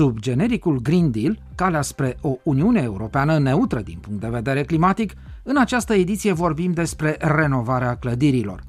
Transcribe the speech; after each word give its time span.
Sub 0.00 0.18
genericul 0.18 0.80
Green 0.80 1.10
Deal, 1.10 1.38
calea 1.54 1.82
spre 1.82 2.16
o 2.20 2.36
Uniune 2.42 2.80
Europeană 2.82 3.38
neutră 3.38 3.80
din 3.80 3.98
punct 4.00 4.20
de 4.20 4.28
vedere 4.28 4.62
climatic, 4.62 5.12
în 5.42 5.56
această 5.56 5.94
ediție 5.94 6.32
vorbim 6.32 6.72
despre 6.72 7.16
renovarea 7.20 7.96
clădirilor. 7.96 8.62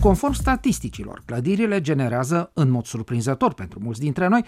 Conform 0.00 0.32
statisticilor, 0.32 1.22
clădirile 1.24 1.80
generează, 1.80 2.50
în 2.54 2.70
mod 2.70 2.84
surprinzător 2.84 3.54
pentru 3.54 3.80
mulți 3.82 4.00
dintre 4.00 4.28
noi, 4.28 4.44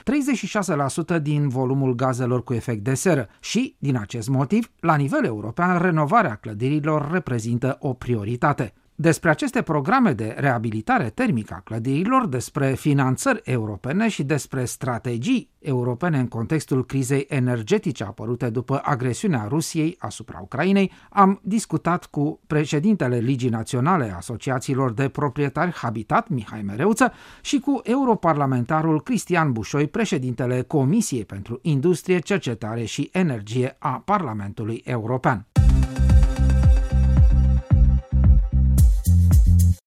36% 1.19 1.23
din 1.23 1.49
volumul 1.49 1.95
gazelor 1.95 2.45
cu 2.45 2.55
efect 2.55 2.85
de 2.85 2.95
seră 2.95 3.29
și, 3.41 3.77
din 3.79 3.97
acest 3.97 4.29
motiv, 4.29 4.71
la 4.81 4.95
nivel 4.97 5.25
european, 5.25 5.79
renovarea 5.79 6.35
clădirilor 6.35 7.11
reprezintă 7.11 7.77
o 7.81 7.93
prioritate. 7.93 8.73
Despre 9.03 9.31
aceste 9.31 9.63
programe 9.63 10.13
de 10.13 10.35
reabilitare 10.39 11.11
termică 11.11 11.55
a 11.57 11.61
clădirilor, 11.61 12.27
despre 12.27 12.75
finanțări 12.75 13.41
europene 13.45 14.09
și 14.09 14.23
despre 14.23 14.65
strategii 14.65 15.51
europene 15.59 16.19
în 16.19 16.29
contextul 16.29 16.87
crizei 16.87 17.27
energetice 17.29 18.05
apărute 18.05 18.51
după 18.51 18.81
agresiunea 18.85 19.47
Rusiei 19.49 19.97
asupra 19.99 20.39
Ucrainei, 20.43 20.93
am 21.11 21.41
discutat 21.43 22.07
cu 22.07 22.41
președintele 22.47 23.19
Ligii 23.19 23.49
Naționale 23.49 24.15
Asociațiilor 24.17 24.93
de 24.93 25.09
Proprietari 25.09 25.73
Habitat, 25.75 26.29
Mihai 26.29 26.63
Mereuță, 26.63 27.13
și 27.41 27.59
cu 27.59 27.81
europarlamentarul 27.85 29.03
Cristian 29.03 29.53
Bușoi, 29.53 29.87
președintele 29.87 30.63
Comisiei 30.63 31.25
pentru 31.25 31.59
Industrie, 31.63 32.19
Cercetare 32.19 32.85
și 32.85 33.09
Energie 33.13 33.77
a 33.79 34.03
Parlamentului 34.05 34.83
European. 34.85 35.47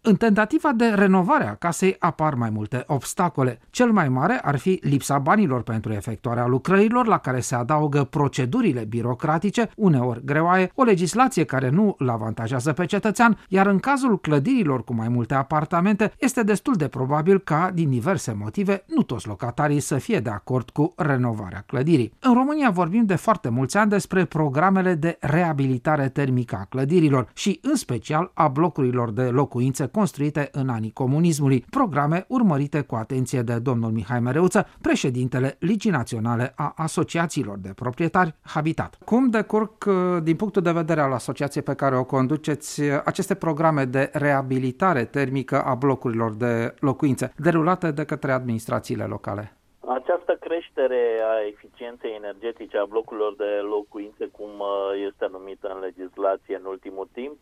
În 0.07 0.15
tentativa 0.15 0.71
de 0.71 0.85
renovare 0.85 1.47
a 1.47 1.53
casei 1.53 1.95
apar 1.99 2.33
mai 2.33 2.49
multe 2.49 2.83
obstacole. 2.87 3.59
Cel 3.69 3.91
mai 3.91 4.09
mare 4.09 4.39
ar 4.43 4.57
fi 4.57 4.79
lipsa 4.81 5.17
banilor 5.17 5.61
pentru 5.61 5.93
efectuarea 5.93 6.45
lucrărilor, 6.45 7.07
la 7.07 7.17
care 7.17 7.39
se 7.39 7.55
adaugă 7.55 8.03
procedurile 8.03 8.83
birocratice, 8.83 9.69
uneori 9.75 10.25
greoaie, 10.25 10.71
o 10.75 10.83
legislație 10.83 11.43
care 11.43 11.69
nu 11.69 11.95
îl 11.97 12.09
avantajează 12.09 12.73
pe 12.73 12.85
cetățean, 12.85 13.37
iar 13.49 13.67
în 13.67 13.79
cazul 13.79 14.19
clădirilor 14.19 14.83
cu 14.83 14.93
mai 14.93 15.07
multe 15.07 15.33
apartamente, 15.33 16.13
este 16.19 16.43
destul 16.43 16.73
de 16.73 16.87
probabil 16.87 17.39
ca, 17.39 17.71
din 17.73 17.89
diverse 17.89 18.35
motive, 18.39 18.83
nu 18.87 19.01
toți 19.01 19.27
locatarii 19.27 19.79
să 19.79 19.97
fie 19.97 20.19
de 20.19 20.29
acord 20.29 20.69
cu 20.69 20.93
renovarea 20.97 21.63
clădirii. 21.67 22.13
În 22.19 22.33
România 22.33 22.69
vorbim 22.69 23.05
de 23.05 23.15
foarte 23.15 23.49
mulți 23.49 23.77
ani 23.77 23.89
despre 23.89 24.25
programele 24.25 24.93
de 24.93 25.17
reabilitare 25.19 26.09
termică 26.09 26.57
a 26.61 26.65
clădirilor 26.69 27.29
și, 27.33 27.59
în 27.61 27.75
special, 27.75 28.31
a 28.33 28.47
blocurilor 28.47 29.11
de 29.11 29.23
locuințe 29.23 29.93
construite 29.99 30.49
în 30.51 30.69
anii 30.69 30.91
comunismului, 30.91 31.63
programe 31.69 32.25
urmărite 32.27 32.81
cu 32.81 32.95
atenție 32.95 33.41
de 33.41 33.59
domnul 33.59 33.91
Mihai 33.91 34.19
Mereuță, 34.19 34.67
președintele 34.81 35.55
Ligii 35.59 35.97
Naționale 35.99 36.53
a 36.55 36.73
Asociațiilor 36.75 37.57
de 37.57 37.71
Proprietari 37.75 38.35
Habitat. 38.53 38.97
Cum 39.05 39.29
decurg, 39.29 39.71
uh, 39.87 39.93
din 40.23 40.35
punctul 40.35 40.61
de 40.61 40.71
vedere 40.71 41.01
al 41.01 41.13
asociației 41.13 41.63
pe 41.63 41.75
care 41.81 41.95
o 41.97 42.03
conduceți, 42.03 42.81
uh, 42.81 43.01
aceste 43.05 43.35
programe 43.35 43.83
de 43.85 44.09
reabilitare 44.13 45.03
termică 45.05 45.57
a 45.61 45.73
blocurilor 45.75 46.31
de 46.33 46.73
locuințe, 46.79 47.33
derulate 47.37 47.91
de 47.91 48.05
către 48.05 48.31
administrațiile 48.31 49.03
locale? 49.03 49.53
Această 49.99 50.37
creștere 50.39 51.01
a 51.31 51.47
eficienței 51.47 52.13
energetice 52.21 52.77
a 52.77 52.85
blocurilor 52.85 53.33
de 53.35 53.51
locuințe, 53.75 54.25
cum 54.37 54.51
uh, 54.59 54.69
este 55.09 55.25
numită 55.31 55.67
în 55.73 55.79
legislație 55.87 56.55
în 56.55 56.65
ultimul 56.65 57.07
timp, 57.13 57.39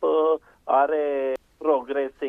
are 0.64 1.34
progrese 1.68 2.23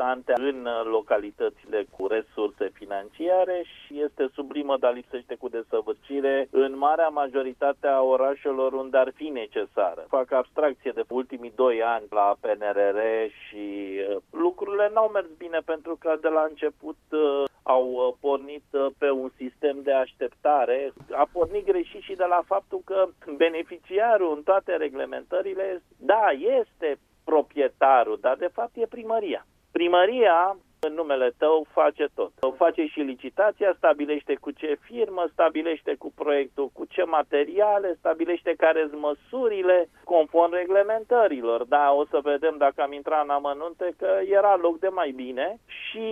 importante 0.00 0.32
în 0.50 0.68
localitățile 0.90 1.86
cu 1.96 2.06
resurse 2.06 2.70
financiare 2.72 3.62
și 3.62 4.02
este 4.02 4.30
sublimă, 4.34 4.76
dar 4.76 4.94
lipsește 4.94 5.34
cu 5.34 5.48
desăvârșire 5.48 6.48
în 6.50 6.78
marea 6.78 7.08
majoritate 7.08 7.86
a 7.86 8.00
orașelor 8.02 8.72
unde 8.72 8.96
ar 8.96 9.12
fi 9.14 9.24
necesară. 9.24 10.04
Fac 10.08 10.32
abstracție 10.32 10.92
de 10.94 11.04
ultimii 11.08 11.52
doi 11.54 11.82
ani 11.82 12.04
la 12.10 12.36
PNRR 12.40 12.98
și 13.42 13.66
uh, 13.98 14.16
lucrurile 14.30 14.90
n-au 14.94 15.08
mers 15.08 15.28
bine 15.38 15.58
pentru 15.64 15.96
că 16.00 16.16
de 16.20 16.28
la 16.28 16.46
început 16.48 16.98
uh, 17.10 17.44
au 17.62 17.86
uh, 17.90 18.14
pornit 18.20 18.64
pe 18.98 19.10
un 19.10 19.30
sistem 19.36 19.76
de 19.82 19.92
așteptare. 19.92 20.92
A 21.12 21.28
pornit 21.32 21.64
greșit 21.64 22.02
și 22.02 22.14
de 22.14 22.24
la 22.24 22.42
faptul 22.46 22.80
că 22.84 23.08
beneficiarul 23.36 24.34
în 24.36 24.42
toate 24.42 24.76
reglementările, 24.76 25.82
da, 25.96 26.26
este 26.60 26.98
proprietarul, 27.24 28.18
dar 28.20 28.36
de 28.36 28.50
fapt 28.52 28.76
e 28.76 28.86
primăria. 28.86 29.46
Primăria 29.80 30.56
în 30.80 30.94
numele 30.94 31.32
tău 31.38 31.66
face 31.72 32.08
tot. 32.14 32.32
O 32.40 32.50
face 32.50 32.84
și 32.86 33.00
licitația, 33.00 33.74
stabilește 33.76 34.34
cu 34.40 34.50
ce 34.50 34.78
firmă, 34.80 35.24
stabilește 35.32 35.94
cu 35.94 36.12
proiectul, 36.14 36.70
cu 36.72 36.84
ce 36.84 37.02
materiale, 37.02 37.96
stabilește 37.98 38.54
care 38.56 38.86
sunt 38.88 39.00
măsurile 39.00 39.88
conform 40.04 40.52
reglementărilor. 40.52 41.64
Da, 41.64 41.92
o 41.92 42.04
să 42.04 42.18
vedem 42.22 42.54
dacă 42.58 42.82
am 42.82 42.92
intrat 42.92 43.22
în 43.22 43.30
amănunte 43.30 43.94
că 43.98 44.10
era 44.24 44.56
loc 44.56 44.78
de 44.78 44.88
mai 44.88 45.10
bine 45.10 45.58
și 45.66 46.06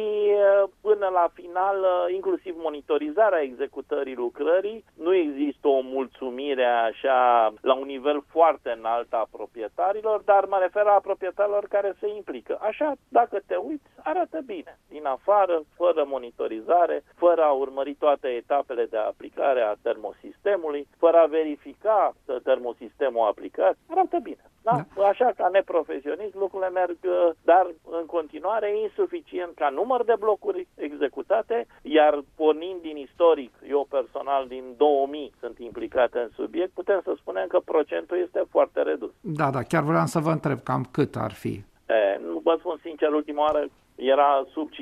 până 0.81 1.09
la 1.13 1.31
final, 1.35 1.77
inclusiv 2.15 2.55
monitorizarea 2.59 3.43
executării 3.43 4.15
lucrării, 4.15 4.85
nu 4.97 5.15
există 5.15 5.69
o 5.69 5.81
mulțumire 5.81 6.65
așa 6.65 7.53
la 7.61 7.75
un 7.75 7.87
nivel 7.87 8.23
foarte 8.31 8.75
înalt 8.79 9.13
a 9.13 9.29
proprietarilor, 9.31 10.21
dar 10.25 10.45
mă 10.45 10.59
refer 10.61 10.85
la 10.85 11.01
proprietarilor 11.03 11.65
care 11.69 11.97
se 12.01 12.09
implică. 12.17 12.59
Așa, 12.61 12.93
dacă 13.09 13.39
te 13.47 13.57
uiți, 13.57 13.85
arată 14.03 14.39
bine 14.47 14.58
bine, 14.59 14.79
din 14.89 15.05
afară, 15.07 15.57
fără 15.81 16.05
monitorizare, 16.15 16.97
fără 17.15 17.43
a 17.43 17.53
urmări 17.65 17.95
toate 17.95 18.29
etapele 18.29 18.85
de 18.85 18.97
aplicare 18.97 19.61
a 19.61 19.81
termosistemului, 19.83 20.89
fără 21.03 21.17
a 21.17 21.33
verifica 21.39 22.15
că 22.27 22.35
termosistemul 22.51 23.27
aplicat, 23.27 23.75
arată 23.91 24.19
bine. 24.23 24.45
Da? 24.63 24.75
da? 24.97 25.07
Așa, 25.07 25.33
ca 25.37 25.49
neprofesionist, 25.53 26.35
lucrurile 26.35 26.71
merg, 26.71 26.97
uh, 27.05 27.31
dar 27.51 27.67
în 28.01 28.07
continuare 28.07 28.69
insuficient 28.87 29.55
ca 29.55 29.69
număr 29.69 30.05
de 30.05 30.15
blocuri 30.19 30.69
executate, 30.75 31.67
iar 31.83 32.25
pornind 32.37 32.81
din 32.81 32.97
istoric, 32.97 33.53
eu 33.69 33.87
personal 33.91 34.47
din 34.47 34.65
2000 34.77 35.33
sunt 35.41 35.59
implicat 35.59 36.15
în 36.15 36.29
subiect, 36.35 36.73
putem 36.73 37.01
să 37.05 37.13
spunem 37.17 37.47
că 37.47 37.59
procentul 37.65 38.19
este 38.27 38.43
foarte 38.51 38.83
redus. 38.83 39.13
Da, 39.21 39.51
da, 39.51 39.63
chiar 39.63 39.83
vreau 39.83 40.07
să 40.07 40.19
vă 40.19 40.31
întreb 40.31 40.59
cam 40.63 40.89
cât 40.91 41.17
ar 41.17 41.33
fi. 41.33 41.55
E, 41.89 42.21
nu 42.27 42.41
vă 42.45 42.57
spun 42.59 42.79
sincer, 42.83 43.09
ultima 43.13 43.43
oară 43.43 43.69
era 43.99 44.45
sub 44.53 44.69
5% 44.71 44.75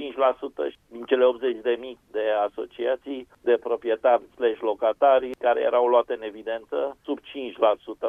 din 0.89 1.03
cele 1.03 1.25
80 1.25 1.57
de 1.63 1.77
mii 1.81 1.99
de 2.11 2.21
asociații 2.49 3.29
de 3.41 3.59
proprietari 3.63 4.23
slash 4.35 4.61
locatari 4.61 5.31
care 5.39 5.61
erau 5.61 5.87
luate 5.87 6.13
în 6.13 6.23
evidență, 6.23 6.97
sub 7.05 7.19
5% 7.19 7.23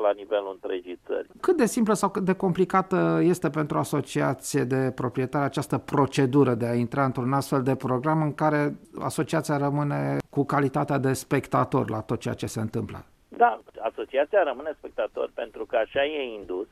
la 0.02 0.12
nivelul 0.16 0.52
întregii 0.62 1.00
țări. 1.06 1.28
Cât 1.42 1.58
de 1.58 1.66
simplă 1.66 1.94
sau 1.94 2.10
cât 2.10 2.24
de 2.24 2.34
complicată 2.34 3.20
este 3.24 3.50
pentru 3.50 3.78
asociație 3.78 4.64
de 4.64 4.92
proprietari 4.96 5.44
această 5.46 5.78
procedură 5.78 6.54
de 6.54 6.68
a 6.68 6.74
intra 6.74 7.04
într-un 7.06 7.34
astfel 7.34 7.64
de 7.64 7.76
program 7.76 8.22
în 8.22 8.34
care 8.34 8.76
asociația 9.00 9.58
rămâne 9.58 10.18
cu 10.30 10.46
calitatea 10.46 10.98
de 10.98 11.14
spectator 11.14 11.90
la 11.90 12.02
tot 12.02 12.20
ceea 12.20 12.34
ce 12.34 12.46
se 12.46 12.60
întâmplă? 12.60 13.06
Da, 13.28 13.60
asociația 13.80 14.44
rămâne 14.44 14.72
spectator 14.78 15.32
pentru 15.34 15.66
că 15.66 15.76
așa 15.76 16.06
e 16.06 16.34
indus. 16.40 16.68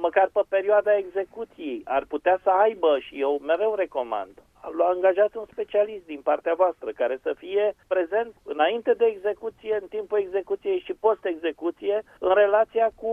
Măcar 0.00 0.28
pe 0.32 0.40
perioada 0.48 0.96
execuției 0.96 1.82
ar 1.84 2.04
putea 2.04 2.40
să 2.42 2.50
aibă 2.50 2.98
și 2.98 3.20
eu 3.20 3.38
mereu 3.38 3.74
recomand 3.74 4.42
angajați 4.78 5.36
un 5.36 5.44
specialist 5.50 6.06
din 6.06 6.20
partea 6.20 6.54
voastră 6.54 6.90
care 6.90 7.18
să 7.22 7.34
fie 7.38 7.74
prezent 7.88 8.34
înainte 8.44 8.92
de 8.92 9.04
execuție, 9.04 9.78
în 9.80 9.86
timpul 9.88 10.18
execuției 10.18 10.82
și 10.84 10.92
post-execuție, 10.92 12.02
în 12.18 12.34
relația 12.34 12.90
cu 12.94 13.12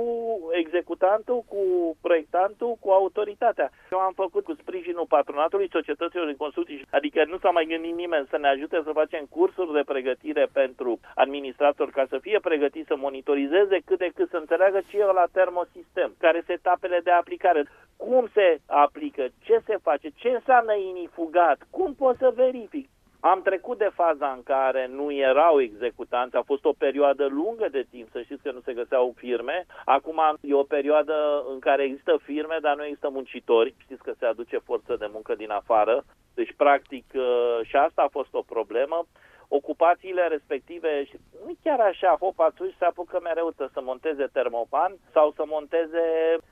executantul, 0.51 1.43
cu 1.47 1.61
proiectantul, 2.01 2.77
cu 2.79 2.89
autoritatea. 2.89 3.71
Eu 3.91 3.97
am 3.97 4.13
făcut 4.15 4.43
cu 4.43 4.53
sprijinul 4.53 5.05
patronatului 5.09 5.69
societăților 5.71 6.25
de 6.25 6.35
construcții, 6.35 6.85
adică 6.91 7.25
nu 7.27 7.37
s-a 7.37 7.49
mai 7.49 7.65
gândit 7.65 7.95
nimeni 7.95 8.27
să 8.29 8.37
ne 8.37 8.47
ajute 8.47 8.81
să 8.83 8.91
facem 8.93 9.25
cursuri 9.29 9.73
de 9.73 9.83
pregătire 9.85 10.47
pentru 10.53 10.99
administrator 11.15 11.89
ca 11.89 12.05
să 12.09 12.17
fie 12.21 12.39
pregătit 12.39 12.85
să 12.85 12.95
monitorizeze 12.95 13.79
cât 13.85 13.97
de 13.97 14.11
cât 14.15 14.29
să 14.29 14.37
înțeleagă 14.37 14.81
ce 14.87 14.99
e 14.99 15.03
la 15.03 15.25
termosistem, 15.31 16.15
care 16.17 16.42
sunt 16.45 16.57
etapele 16.59 16.99
de 17.03 17.11
aplicare, 17.11 17.63
cum 17.97 18.27
se 18.33 18.59
aplică, 18.65 19.27
ce 19.39 19.61
se 19.65 19.77
face, 19.81 20.09
ce 20.15 20.29
înseamnă 20.29 20.73
inifuga 20.73 21.43
dat. 21.43 21.67
Cum 21.69 21.93
pot 21.93 22.15
să 22.17 22.31
verific? 22.35 22.87
Am 23.19 23.41
trecut 23.41 23.77
de 23.77 23.91
faza 23.93 24.29
în 24.35 24.43
care 24.43 24.87
nu 24.87 25.11
erau 25.11 25.61
executanți, 25.61 26.35
a 26.35 26.41
fost 26.41 26.65
o 26.65 26.73
perioadă 26.77 27.25
lungă 27.25 27.67
de 27.71 27.85
timp, 27.89 28.07
să 28.11 28.21
știți 28.21 28.43
că 28.43 28.51
nu 28.51 28.61
se 28.65 28.73
găseau 28.73 29.13
firme. 29.15 29.65
Acum 29.85 30.19
e 30.41 30.53
o 30.53 30.63
perioadă 30.63 31.43
în 31.53 31.59
care 31.59 31.83
există 31.83 32.19
firme, 32.23 32.57
dar 32.61 32.75
nu 32.75 32.83
există 32.83 33.09
muncitori. 33.09 33.75
Știți 33.77 34.03
că 34.03 34.13
se 34.19 34.25
aduce 34.25 34.57
forță 34.57 34.95
de 34.99 35.09
muncă 35.11 35.35
din 35.35 35.51
afară. 35.51 36.03
Deci, 36.33 36.53
practic, 36.57 37.05
ă, 37.15 37.63
și 37.63 37.75
asta 37.75 38.01
a 38.01 38.15
fost 38.17 38.33
o 38.33 38.41
problemă. 38.41 39.05
Ocupațiile 39.47 40.27
respective, 40.27 41.03
și 41.05 41.15
nu 41.45 41.53
chiar 41.63 41.79
așa, 41.79 42.17
hopațuși 42.19 42.77
se 42.77 42.85
apucă 42.85 43.19
mereu 43.23 43.53
să 43.57 43.81
monteze 43.81 44.25
termopan 44.33 44.95
sau 45.11 45.31
să 45.31 45.43
monteze 45.47 46.03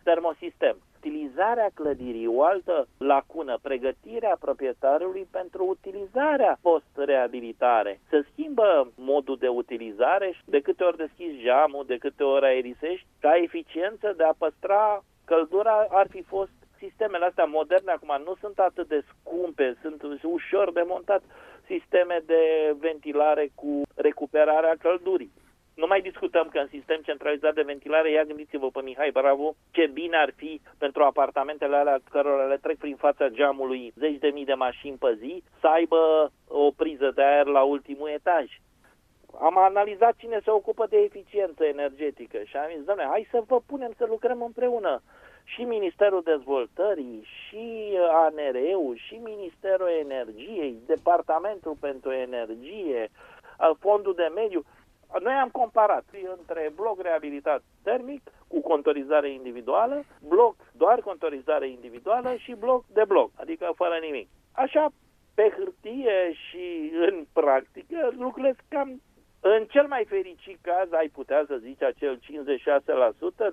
termosistem. 0.04 0.78
Utilizarea 0.98 1.70
clădirii, 1.74 2.28
o 2.28 2.44
altă 2.44 2.88
lacună, 2.98 3.58
pregătirea 3.62 4.38
proprietarului 4.40 5.28
pentru 5.32 5.66
utilizarea 5.66 6.58
post-reabilitare. 6.62 8.00
Se 8.10 8.26
schimbă 8.32 8.92
modul 8.96 9.38
de 9.38 9.48
utilizare 9.48 10.32
și 10.32 10.42
de 10.46 10.60
câte 10.60 10.84
ori 10.84 10.98
deschizi 10.98 11.42
geamul, 11.44 11.84
de 11.88 11.98
câte 11.98 12.24
ori 12.24 12.46
aerisești, 12.46 13.08
ca 13.20 13.36
eficiență 13.36 14.14
de 14.18 14.24
a 14.24 14.34
păstra 14.38 15.04
căldura 15.26 15.86
ar 15.90 16.08
fi 16.10 16.22
fost 16.22 16.52
sistemele 16.78 17.26
astea 17.26 17.46
moderne 17.46 17.92
acum 17.92 18.22
nu 18.26 18.34
sunt 18.40 18.60
atât 18.60 18.88
de 18.88 19.04
scumpe, 19.10 19.78
sunt 19.82 20.02
ușor 20.24 20.72
de 20.72 20.84
montat 20.88 21.22
sisteme 21.71 22.21
de 22.25 22.73
ventilare 22.79 23.51
cu 23.56 23.81
recuperarea 23.95 24.75
căldurii. 24.79 25.31
Nu 25.75 25.88
mai 25.88 26.01
discutăm 26.01 26.47
că 26.51 26.59
în 26.59 26.68
sistem 26.68 27.00
centralizat 27.01 27.53
de 27.53 27.69
ventilare, 27.71 28.12
ia 28.12 28.23
gândiți-vă 28.23 28.69
pe 28.69 28.81
Mihai 28.81 29.12
Bravo, 29.12 29.56
ce 29.71 29.88
bine 29.94 30.18
ar 30.18 30.31
fi 30.35 30.62
pentru 30.77 31.03
apartamentele 31.03 31.75
alea 31.75 32.00
cărora 32.09 32.45
le 32.45 32.57
trec 32.57 32.77
prin 32.77 32.95
fața 32.95 33.27
geamului 33.29 33.94
zeci 33.95 34.19
de 34.19 34.27
mii 34.27 34.45
de 34.45 34.53
mașini 34.53 34.97
pe 34.97 35.15
zi, 35.19 35.44
să 35.59 35.68
aibă 35.68 36.31
o 36.47 36.71
priză 36.71 37.12
de 37.15 37.23
aer 37.23 37.45
la 37.45 37.63
ultimul 37.63 38.09
etaj. 38.09 38.45
Am 39.39 39.57
analizat 39.57 40.15
cine 40.15 40.39
se 40.44 40.51
ocupă 40.51 40.85
de 40.89 40.97
eficiență 40.97 41.63
energetică 41.65 42.38
și 42.44 42.57
am 42.57 42.71
zis, 42.75 42.83
doamne, 42.83 43.06
hai 43.09 43.27
să 43.31 43.44
vă 43.47 43.59
punem 43.65 43.91
să 43.97 44.06
lucrăm 44.09 44.41
împreună 44.41 45.01
și 45.53 45.62
Ministerul 45.62 46.21
Dezvoltării, 46.24 47.27
și 47.38 47.98
ANR-ul, 48.12 48.95
și 48.95 49.15
Ministerul 49.15 49.89
Energiei, 50.00 50.75
Departamentul 50.86 51.75
pentru 51.80 52.12
Energie, 52.12 53.09
Fondul 53.80 54.13
de 54.13 54.31
Mediu. 54.36 54.63
Noi 55.19 55.33
am 55.33 55.50
comparat 55.50 56.06
între 56.38 56.71
bloc 56.75 57.01
reabilitat 57.01 57.63
termic 57.83 58.21
cu 58.48 58.62
contorizare 58.62 59.30
individuală, 59.31 60.03
bloc 60.27 60.56
doar 60.71 61.00
contorizare 61.00 61.68
individuală 61.69 62.36
și 62.36 62.54
bloc 62.54 62.86
de 62.88 63.04
bloc, 63.07 63.31
adică 63.36 63.71
fără 63.75 63.97
nimic. 64.01 64.27
Așa, 64.51 64.92
pe 65.36 65.54
hârtie 65.57 66.33
și 66.33 66.92
în 67.07 67.25
practică, 67.33 68.12
lucrurile 68.18 68.56
cam 68.68 69.01
în 69.44 69.66
cel 69.70 69.86
mai 69.88 70.06
fericit 70.08 70.58
caz 70.62 70.92
ai 70.92 71.08
putea 71.08 71.44
să 71.48 71.56
zici 71.62 71.84
acel 71.84 72.18
56% 72.18 72.20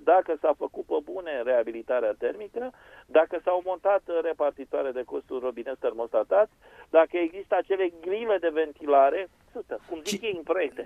dacă 0.05 0.37
s-a 0.41 0.55
făcut 0.59 0.85
pe 0.85 0.99
bune 1.05 1.43
reabilitarea 1.43 2.15
termică, 2.19 2.71
dacă 3.07 3.41
s-au 3.45 3.63
montat 3.65 4.03
repartitoare 4.23 4.91
de 4.91 5.03
costuri 5.03 5.45
robinet 5.45 5.79
termostatați, 5.79 6.53
dacă 6.91 7.17
există 7.17 7.57
acele 7.59 7.93
grile 8.01 8.37
de 8.41 8.51
ventilare, 8.53 9.29
100, 9.55 9.79
cum 9.89 10.01
zic 10.05 10.23
ei 10.23 10.35
în 10.37 10.43
proiecte. 10.43 10.83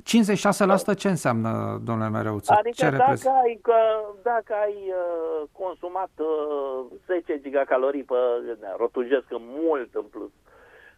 56% 0.95 0.99
ce 0.99 1.09
înseamnă, 1.09 1.81
domnule 1.85 2.11
Mereuță? 2.11 2.53
Adică 2.53 2.75
ce 2.75 2.91
dacă 2.91 3.29
ai, 3.45 3.59
că, 3.63 3.79
dacă 4.23 4.55
ai 4.55 4.77
uh, 4.89 5.49
consumat 5.53 6.11
uh, 6.17 6.85
10 7.07 7.41
gigacalorii 7.41 8.03
pe, 8.03 8.15
rotujesc 8.77 9.27
mult 9.31 9.95
în 9.95 10.05
plus, 10.11 10.31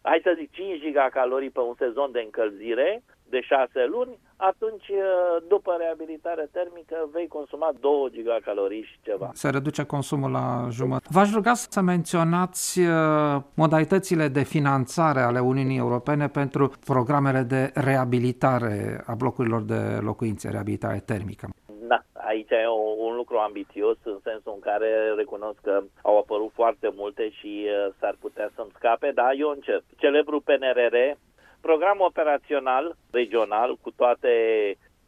hai 0.01 0.19
să 0.23 0.35
zic 0.37 0.51
5 0.51 0.79
gigacalorii 0.79 1.49
pe 1.49 1.59
un 1.59 1.75
sezon 1.77 2.11
de 2.11 2.19
încălzire, 2.19 3.03
de 3.29 3.41
6 3.41 3.85
luni, 3.85 4.17
atunci 4.35 4.87
uh, 4.87 5.43
după 5.47 5.75
reabilitare 5.79 6.49
termică 6.51 7.09
vei 7.13 7.27
consuma 7.27 7.73
2 7.79 8.09
gigacalorii 8.11 8.83
și 8.83 8.97
ceva. 9.01 9.29
Se 9.33 9.49
reduce 9.49 9.83
consumul 9.83 10.31
la 10.31 10.67
jumătate. 10.71 11.09
V-aș 11.11 11.33
ruga 11.33 11.53
să 11.53 11.81
menționați 11.81 12.79
uh, 12.79 13.41
modalitățile 13.55 14.27
de 14.27 14.43
finanțare 14.43 15.19
ale 15.19 15.39
Uniunii 15.39 15.77
Europene 15.77 16.27
pentru 16.27 16.71
programele 16.85 17.41
de 17.41 17.71
reabilitare 17.73 19.03
a 19.05 19.13
blocurilor 19.13 19.61
de 19.61 19.81
locuințe, 20.01 20.49
reabilitare 20.49 21.01
termică. 21.05 21.49
Da, 21.87 22.03
aici 22.13 22.49
e 22.49 22.67
un 23.07 23.15
lucru 23.15 23.37
ambițios 23.37 23.97
în 24.03 24.19
sensul 24.23 24.51
în 24.55 24.59
care 24.59 24.89
recunosc 25.15 25.59
că 25.61 25.83
au 26.01 26.17
apărut 26.17 26.51
foarte 26.53 26.89
multe 26.95 27.29
și 27.29 27.65
uh, 27.67 27.93
s-ar 27.99 28.15
putea 28.19 28.49
să-mi 28.55 28.75
scape, 28.77 29.11
dar 29.15 29.31
eu 29.37 29.49
încep. 29.49 29.83
Celebrul 29.97 30.41
PNRR 30.41 30.95
program 31.67 31.99
operațional 31.99 32.95
regional 33.11 33.77
cu 33.81 33.91
toate 33.91 34.33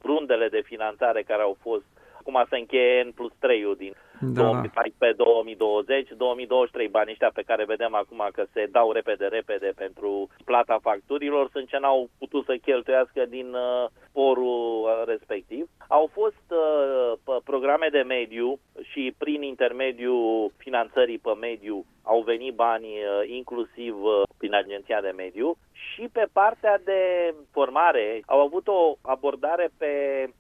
rundele 0.04 0.48
de 0.50 0.62
finanțare 0.72 1.22
care 1.24 1.42
au 1.42 1.58
fost 1.62 1.86
acum 2.20 2.46
se 2.50 2.58
încheie 2.58 3.02
în 3.02 3.12
plus 3.12 3.32
3 3.40 3.76
din 3.78 3.94
da. 4.20 4.62
2014-2020, 4.62 6.18
2023 6.18 6.88
banii 6.88 7.12
ăștia 7.12 7.32
pe 7.34 7.48
care 7.50 7.66
vedem 7.66 7.94
acum 7.96 8.30
că 8.34 8.44
se 8.54 8.68
dau 8.72 8.92
repede, 8.92 9.26
repede 9.26 9.72
pentru 9.76 10.30
plata 10.46 10.78
facturilor 10.82 11.50
sunt 11.52 11.68
ce 11.68 11.78
n-au 11.78 12.10
putut 12.20 12.46
să 12.46 12.56
cheltuiască 12.62 13.26
din 13.26 13.48
uh, 13.54 13.86
porul 14.12 14.82
uh, 14.84 15.04
respectiv. 15.06 15.70
Au 15.88 16.10
fost 16.14 16.46
uh, 16.50 17.38
programe 17.44 17.88
de 17.92 18.02
mediu 18.02 18.60
și 18.92 19.14
prin 19.18 19.42
intermediul 19.42 20.52
finanțării 20.58 21.18
pe 21.18 21.34
mediu 21.40 21.86
au 22.04 22.22
venit 22.22 22.54
bani 22.54 22.86
uh, 22.86 23.30
inclusiv 23.30 24.04
uh, 24.04 24.22
prin 24.38 24.54
Agenția 24.54 25.02
de 25.02 25.14
Mediu 25.16 25.58
și 25.72 26.10
pe 26.12 26.28
partea 26.34 26.80
de 26.84 27.34
formare 27.52 28.22
au 28.26 28.40
avut 28.40 28.68
o 28.68 28.96
abordare 29.02 29.70
pe 29.78 29.92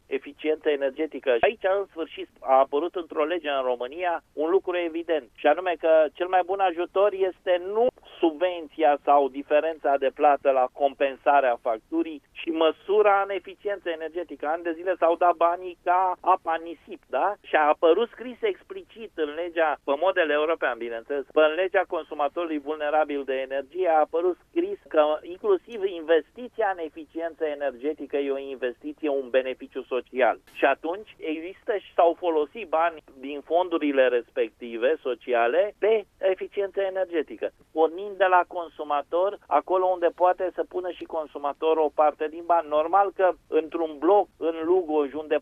eficiență 0.08 0.70
energetică. 0.70 1.38
Aici, 1.40 1.64
în 1.80 1.86
sfârșit, 1.90 2.30
a 2.40 2.58
apărut 2.58 2.96
într-o 2.96 3.24
lege 3.24 3.50
în 3.50 3.62
România 3.64 4.24
un 4.34 4.50
lucru 4.50 4.78
evident, 4.78 5.30
și 5.36 5.48
anume 5.48 5.74
că 5.80 6.06
cel 6.14 6.28
mai 6.28 6.42
bun 6.46 6.60
ajutor 6.60 7.14
este 7.14 7.62
nu 7.74 7.88
subvenția 8.20 8.98
sau 9.04 9.30
diferența 9.30 9.98
de 9.98 10.12
plată 10.14 10.52
la 10.52 10.68
compensarea 10.74 11.60
facturii, 11.62 12.22
ci 12.48 12.52
măsura 12.54 13.22
în 13.28 13.36
eficiență 13.36 13.90
energetică. 13.90 14.46
An 14.48 14.62
de 14.62 14.72
zile 14.72 14.96
s-au 15.00 15.16
dat 15.16 15.36
banii 15.36 15.78
ca 15.84 16.16
apa 16.22 16.56
nisip, 16.64 17.02
da? 17.10 17.34
Și 17.42 17.56
a 17.56 17.68
apărut 17.68 18.10
scris 18.10 18.38
explicit 18.42 19.12
în 19.16 19.30
legea, 19.36 19.80
pe 19.84 19.94
model 20.00 20.30
european, 20.30 20.78
bineînțeles, 20.78 21.26
pe 21.34 21.40
în 21.40 21.54
legea 21.54 21.84
consumatorului 21.88 22.60
vulnerabil 22.60 23.24
de 23.24 23.34
energie 23.48 23.88
a 23.90 24.00
apărut 24.00 24.38
scris 24.50 24.80
că 24.88 25.04
inclusiv 25.22 25.84
investiția 25.84 26.70
în 26.78 26.84
eficiență 26.90 27.46
energetică 27.46 28.18
e 28.18 28.32
o 28.32 28.38
investiție, 28.38 29.10
un 29.10 29.30
beneficiu 29.30 29.82
social. 29.84 30.38
Și 30.54 30.66
atunci 30.66 31.16
există 31.18 31.78
și 31.78 31.94
s-au 31.94 32.16
folosit 32.20 32.68
bani 32.68 33.04
din 33.20 33.42
fondurile 33.42 34.08
respective 34.08 34.98
sociale 35.02 35.76
pe 35.80 36.06
eficiență 36.18 36.82
energetică. 36.82 37.50
Pornind 37.72 38.18
de 38.18 38.26
la 38.26 38.44
consumator, 38.48 39.38
acolo 39.48 39.86
unde 39.86 40.10
poate 40.16 40.52
să 40.56 40.64
pună 40.64 40.92
și 40.92 41.04
consumatorul 41.04 41.84
o 41.84 41.96
parte 41.96 42.28
din 42.28 42.37
bani. 42.46 42.68
Normal 42.68 43.12
că 43.16 43.32
într-un 43.48 43.96
bloc 44.00 44.28
în 44.38 44.56
Lugoj, 44.64 45.14
unde 45.14 45.38
40% 45.38 45.40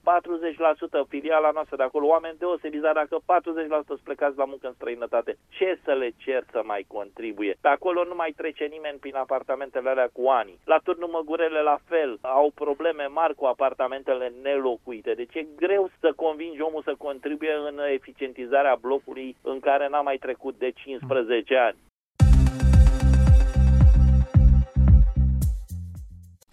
filiala 1.08 1.52
noastră 1.52 1.76
de 1.76 1.84
acolo, 1.84 2.08
oameni 2.08 2.38
deosebiți, 2.38 2.82
dar 2.82 2.94
dacă 2.94 3.18
40% 3.18 3.86
sunt 3.86 4.00
plecați 4.00 4.38
la 4.38 4.46
muncă 4.46 4.68
în 4.68 4.74
străinătate, 4.74 5.38
ce 5.50 5.80
să 5.84 5.94
le 5.94 6.10
cer 6.18 6.44
să 6.52 6.62
mai 6.66 6.86
contribuie? 6.88 7.58
Pe 7.62 7.68
acolo 7.68 8.04
nu 8.04 8.16
mai 8.16 8.32
trece 8.38 8.66
nimeni 8.66 8.98
prin 8.98 9.16
apartamentele 9.16 9.90
alea 9.90 10.10
cu 10.14 10.28
ani. 10.28 10.58
La 10.66 10.78
turnul 10.84 11.10
Măgurele 11.10 11.62
la 11.62 11.78
fel, 11.86 12.18
au 12.22 12.52
probleme 12.56 13.06
mari 13.06 13.36
cu 13.36 13.46
apartamentele 13.46 14.34
nelocuite. 14.42 15.14
Deci 15.14 15.36
e 15.36 15.48
greu 15.56 15.90
să 16.00 16.14
convingi 16.16 16.62
omul 16.62 16.82
să 16.82 16.96
contribuie 16.98 17.54
în 17.70 17.80
eficientizarea 17.94 18.76
blocului 18.76 19.36
în 19.42 19.60
care 19.60 19.88
n-a 19.88 20.02
mai 20.02 20.18
trecut 20.18 20.56
de 20.58 20.72
15 20.72 21.56
ani. 21.56 21.78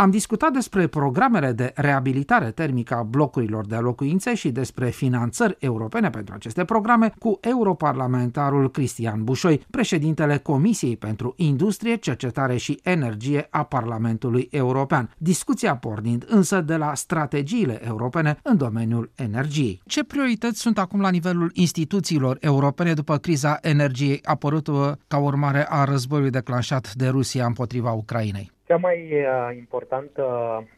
Am 0.03 0.11
discutat 0.11 0.53
despre 0.53 0.87
programele 0.87 1.53
de 1.53 1.73
reabilitare 1.75 2.51
termică 2.51 2.95
a 2.95 3.03
blocurilor 3.03 3.67
de 3.67 3.77
locuințe 3.77 4.35
și 4.35 4.51
despre 4.51 4.89
finanțări 4.89 5.57
europene 5.59 6.11
pentru 6.11 6.35
aceste 6.35 6.65
programe 6.65 7.13
cu 7.19 7.39
europarlamentarul 7.41 8.71
Cristian 8.71 9.25
Bușoi, 9.25 9.67
președintele 9.71 10.39
Comisiei 10.39 10.97
pentru 10.97 11.35
Industrie, 11.37 11.97
Cercetare 11.97 12.57
și 12.57 12.81
Energie 12.83 13.47
a 13.51 13.63
Parlamentului 13.63 14.49
European. 14.51 15.15
Discuția 15.19 15.77
pornind 15.77 16.25
însă 16.29 16.61
de 16.61 16.77
la 16.77 16.95
strategiile 16.95 17.87
europene 17.87 18.39
în 18.43 18.57
domeniul 18.57 19.11
energiei. 19.15 19.83
Ce 19.87 20.05
priorități 20.05 20.61
sunt 20.61 20.79
acum 20.79 21.01
la 21.01 21.11
nivelul 21.11 21.51
instituțiilor 21.55 22.37
europene 22.41 22.93
după 22.93 23.17
criza 23.17 23.59
energiei 23.61 24.21
apărută 24.25 24.99
ca 25.09 25.19
urmare 25.19 25.67
a 25.69 25.85
războiului 25.85 26.31
declanșat 26.31 26.95
de 26.95 27.09
Rusia 27.09 27.47
împotriva 27.47 27.91
Ucrainei? 27.91 28.51
Cea 28.73 28.79
mai 28.79 29.13
uh, 29.13 29.57
importantă 29.57 30.25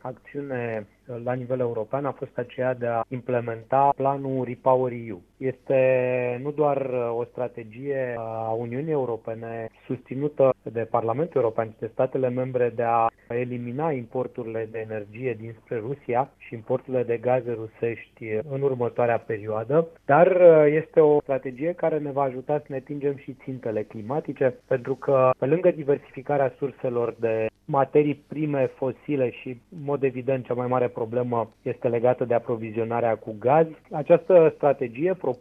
acțiune 0.02 0.86
la 1.24 1.32
nivel 1.32 1.58
european 1.60 2.04
a 2.04 2.12
fost 2.12 2.38
aceea 2.38 2.74
de 2.74 2.86
a 2.86 3.02
implementa 3.08 3.92
planul 3.96 4.44
Repower 4.44 4.92
EU. 4.92 5.20
Este 5.36 6.40
nu 6.42 6.50
doar 6.50 6.90
o 7.16 7.24
strategie 7.24 8.14
a 8.18 8.50
Uniunii 8.58 8.92
Europene 8.92 9.68
susținută 9.86 10.54
de 10.62 10.80
Parlamentul 10.90 11.40
European 11.40 11.68
și 11.70 11.76
de 11.78 11.90
statele 11.92 12.28
membre 12.28 12.72
de 12.74 12.82
a 12.82 13.06
elimina 13.28 13.90
importurile 13.90 14.68
de 14.70 14.78
energie 14.78 15.36
dinspre 15.40 15.78
Rusia 15.78 16.30
și 16.38 16.54
importurile 16.54 17.02
de 17.02 17.16
gaze 17.16 17.52
rusești 17.52 18.24
în 18.50 18.62
următoarea 18.62 19.18
perioadă, 19.18 19.86
dar 20.04 20.40
este 20.66 21.00
o 21.00 21.20
strategie 21.20 21.72
care 21.72 21.98
ne 21.98 22.10
va 22.10 22.22
ajuta 22.22 22.58
să 22.58 22.64
ne 22.68 22.76
atingem 22.76 23.16
și 23.16 23.36
țintele 23.44 23.82
climatice, 23.82 24.54
pentru 24.66 24.94
că 24.94 25.30
pe 25.38 25.46
lângă 25.46 25.70
diversificarea 25.70 26.52
surselor 26.58 27.14
de 27.18 27.46
materii 27.64 28.14
prime 28.28 28.66
fosile 28.66 29.30
și, 29.30 29.48
în 29.48 29.78
mod 29.84 30.02
evident, 30.02 30.44
cea 30.46 30.54
mai 30.54 30.66
mare 30.66 30.88
problemă 30.88 31.50
este 31.62 31.88
legată 31.88 32.24
de 32.24 32.34
aprovizionarea 32.34 33.16
cu 33.16 33.36
gaz. 33.38 33.66
Această 33.90 34.52
strategie 34.56 35.14
propune 35.14 35.32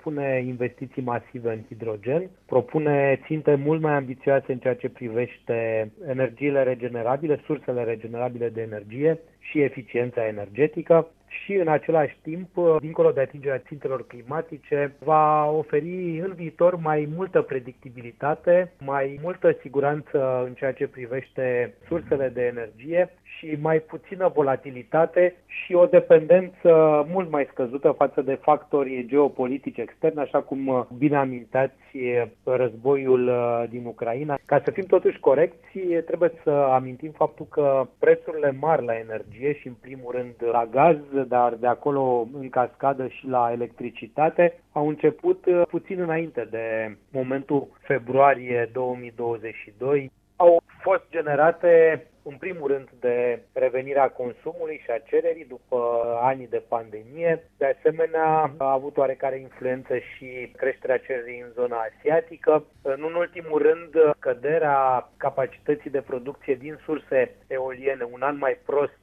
investiții 0.46 1.02
masive 1.02 1.52
în 1.52 1.62
hidrogen, 1.68 2.30
propune 2.46 3.20
ținte 3.26 3.56
mult 3.56 3.82
mai 3.82 3.94
ambițioase 3.94 4.52
în 4.52 4.58
ceea 4.58 4.76
ce 4.76 4.90
privește 4.90 5.92
energiile 6.08 6.64
regenerabile, 6.64 7.42
sursele 7.46 7.84
regenerabile 7.84 8.50
de 8.50 8.62
energie 8.62 9.20
și 9.40 9.62
eficiența 9.62 10.28
energetică 10.28 11.08
și 11.44 11.54
în 11.54 11.68
același 11.68 12.18
timp, 12.22 12.50
dincolo 12.80 13.12
de 13.12 13.22
atingerea 13.22 13.62
țintelor 13.68 14.08
climatice, 14.08 14.96
va 15.04 15.46
oferi 15.50 16.20
în 16.20 16.34
viitor 16.36 16.76
mai 16.76 17.10
multă 17.16 17.42
predictibilitate, 17.42 18.72
mai 18.86 19.20
multă 19.22 19.58
siguranță 19.62 20.44
în 20.46 20.54
ceea 20.54 20.74
ce 20.74 20.88
privește 20.88 21.74
sursele 21.88 22.30
de 22.30 22.42
energie 22.46 23.10
și 23.38 23.58
mai 23.62 23.80
puțină 23.80 24.32
volatilitate 24.34 25.36
și 25.46 25.74
o 25.74 25.86
dependență 25.86 26.70
mult 27.12 27.32
mai 27.32 27.48
scăzută 27.52 27.92
față 27.92 28.22
de 28.22 28.40
factori 28.42 29.06
geopolitici 29.08 29.78
externi, 29.78 30.20
așa 30.20 30.42
cum 30.42 30.88
bine 30.98 31.18
amintați 31.94 32.42
războiul 32.44 33.28
uh, 33.28 33.64
din 33.70 33.86
Ucraina. 33.86 34.40
Ca 34.46 34.62
să 34.64 34.72
fim 34.72 34.84
totuși 34.84 35.20
corecți, 35.20 35.78
trebuie 36.06 36.32
să 36.44 36.50
amintim 36.50 37.12
faptul 37.12 37.46
că 37.50 37.88
prețurile 38.00 38.52
mari 38.60 38.86
la 38.86 38.98
energie 38.98 39.54
și 39.54 39.68
în 39.68 39.74
primul 39.82 40.12
rând 40.12 40.34
la 40.52 40.66
gaz, 40.72 40.98
dar 41.28 41.54
de 41.54 41.68
acolo 41.68 42.28
în 42.34 42.50
cascadă 42.50 43.08
și 43.08 43.28
la 43.28 43.50
electricitate, 43.52 44.60
au 44.72 44.88
început 44.88 45.46
uh, 45.46 45.62
puțin 45.70 46.00
înainte 46.00 46.48
de 46.52 46.98
momentul 47.12 47.68
februarie 47.80 48.70
2022 48.74 50.12
au 50.36 50.62
fost 50.82 51.04
generate 51.10 52.06
în 52.24 52.36
primul 52.38 52.68
rând 52.68 52.90
de 53.00 53.42
revenirea 53.54 54.10
consumului 54.10 54.82
și 54.84 54.92
a 54.92 54.98
cererii 54.98 55.46
după 55.46 56.04
ani 56.22 56.48
de 56.50 56.64
pandemie. 56.68 57.44
De 57.58 57.76
asemenea, 57.78 58.54
a 58.58 58.72
avut 58.72 58.98
oarecare 58.98 59.40
influență 59.40 59.98
și 59.98 60.52
creșterea 60.58 60.98
cererii 60.98 61.42
în 61.42 61.52
zona 61.54 61.78
asiatică. 61.78 62.66
În 62.82 63.02
ultimul 63.04 63.62
rând, 63.62 64.16
căderea 64.20 65.10
capacității 65.18 65.90
de 65.90 66.02
producție 66.02 66.56
din 66.56 66.80
surse 66.86 67.32
eoliene, 67.48 68.08
un 68.12 68.22
an 68.22 68.38
mai 68.38 68.58
prost 68.66 69.02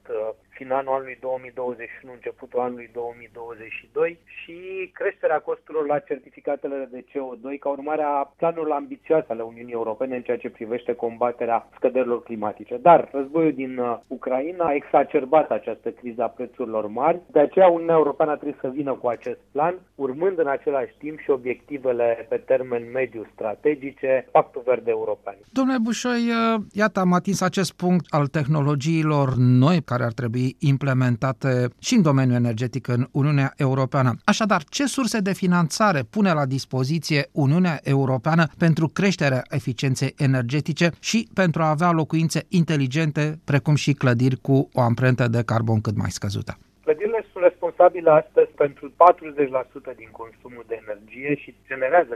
finalul 0.62 0.92
anului 0.92 1.18
2021, 1.20 2.12
începutul 2.12 2.60
anului 2.60 2.88
2022 2.92 4.18
și 4.38 4.56
creșterea 4.98 5.40
costurilor 5.48 5.86
la 5.86 5.98
certificatele 5.98 6.88
de 6.94 7.04
CO2 7.10 7.58
ca 7.60 7.68
urmare 7.68 8.02
a 8.02 8.30
planurilor 8.38 8.76
ambițioase 8.76 9.30
ale 9.32 9.42
Uniunii 9.42 9.78
Europene 9.80 10.16
în 10.16 10.22
ceea 10.22 10.42
ce 10.42 10.50
privește 10.58 10.92
combaterea 10.94 11.68
scăderilor 11.76 12.22
climatice. 12.22 12.76
Dar 12.88 13.08
războiul 13.12 13.52
din 13.62 13.78
uh, 13.78 13.98
Ucraina 14.06 14.64
a 14.66 14.74
exacerbat 14.74 15.50
această 15.50 15.88
criză 15.90 16.22
a 16.22 16.34
prețurilor 16.38 16.86
mari, 16.86 17.20
de 17.36 17.40
aceea 17.40 17.68
Uniunea 17.68 18.00
Europeană 18.02 18.32
trebuie 18.34 18.58
să 18.60 18.68
vină 18.78 18.92
cu 18.92 19.06
acest 19.08 19.40
plan, 19.52 19.74
urmând 19.94 20.38
în 20.38 20.46
același 20.48 20.94
timp 20.98 21.18
și 21.20 21.30
obiectivele 21.30 22.26
pe 22.28 22.36
termen 22.36 22.90
mediu 22.92 23.22
strategice, 23.32 24.28
Pactul 24.30 24.62
Verde 24.64 24.90
European. 24.90 25.36
Domnule 25.52 25.78
Bușoi, 25.78 26.22
uh, 26.28 26.60
iată, 26.72 27.00
am 27.00 27.12
atins 27.12 27.40
acest 27.40 27.72
punct 27.72 28.04
al 28.08 28.26
tehnologiilor 28.26 29.28
noi 29.36 29.82
care 29.82 30.04
ar 30.04 30.12
trebui 30.12 30.49
implementate 30.58 31.68
și 31.78 31.94
în 31.94 32.02
domeniul 32.02 32.36
energetic 32.36 32.88
în 32.88 33.08
Uniunea 33.10 33.52
Europeană. 33.56 34.16
Așadar, 34.24 34.62
ce 34.68 34.86
surse 34.86 35.18
de 35.18 35.32
finanțare 35.32 36.02
pune 36.10 36.32
la 36.32 36.46
dispoziție 36.46 37.28
Uniunea 37.32 37.80
Europeană 37.82 38.46
pentru 38.58 38.88
creșterea 38.88 39.42
eficienței 39.48 40.14
energetice 40.16 40.90
și 41.00 41.28
pentru 41.34 41.62
a 41.62 41.68
avea 41.68 41.90
locuințe 41.90 42.44
inteligente, 42.48 43.38
precum 43.44 43.74
și 43.74 43.92
clădiri 43.92 44.36
cu 44.36 44.68
o 44.72 44.80
amprentă 44.80 45.28
de 45.28 45.42
carbon 45.42 45.80
cât 45.80 45.96
mai 45.96 46.10
scăzută? 46.10 46.58
Clădirile 46.82 47.24
sunt 47.60 47.72
responsabile 47.72 48.10
astăzi 48.10 48.50
pentru 48.64 48.92
40% 49.92 49.96
din 49.96 50.10
consumul 50.20 50.64
de 50.66 50.80
energie 50.84 51.34
și 51.42 51.54
generează 51.66 52.14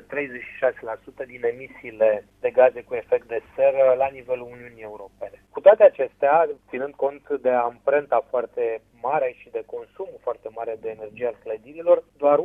36% 1.25 1.27
din 1.27 1.43
emisiile 1.53 2.25
de 2.41 2.51
gaze 2.51 2.81
cu 2.83 2.95
efect 2.95 3.27
de 3.29 3.41
seră 3.57 3.95
la 3.99 4.09
nivelul 4.13 4.49
Uniunii 4.57 4.89
Europene. 4.91 5.37
Cu 5.51 5.61
toate 5.61 5.83
acestea, 5.85 6.49
ținând 6.69 6.95
cont 6.95 7.23
de 7.47 7.51
amprenta 7.51 8.27
foarte 8.31 8.81
mare 9.09 9.35
și 9.41 9.49
de 9.51 9.63
consumul 9.67 10.19
foarte 10.27 10.49
mare 10.55 10.75
de 10.81 10.89
energie 10.97 11.27
al 11.27 11.39
clădirilor, 11.45 11.99
doar 12.17 12.39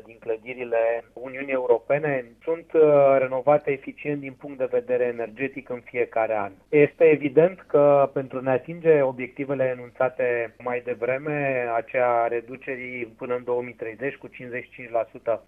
1% 0.00 0.04
din 0.04 0.18
clădirile 0.20 0.82
Uniunii 1.12 1.58
Europene 1.62 2.12
sunt 2.42 2.72
uh, 2.72 2.82
renovate 3.18 3.70
eficient 3.70 4.20
din 4.20 4.32
punct 4.32 4.58
de 4.58 4.74
vedere 4.78 5.04
energetic 5.04 5.68
în 5.68 5.80
fiecare 5.84 6.36
an. 6.36 6.52
Este 6.68 7.04
evident 7.04 7.64
că 7.72 8.10
pentru 8.12 8.38
a 8.38 8.40
ne 8.40 8.50
atinge 8.50 9.02
obiectivele 9.02 9.64
enunțate 9.76 10.54
mai 10.58 10.80
devreme, 10.84 11.66
aceea 11.76 12.21
reducerii 12.26 13.06
până 13.06 13.34
în 13.34 13.44
2030 13.44 14.14
cu 14.14 14.28
55% 14.28 14.32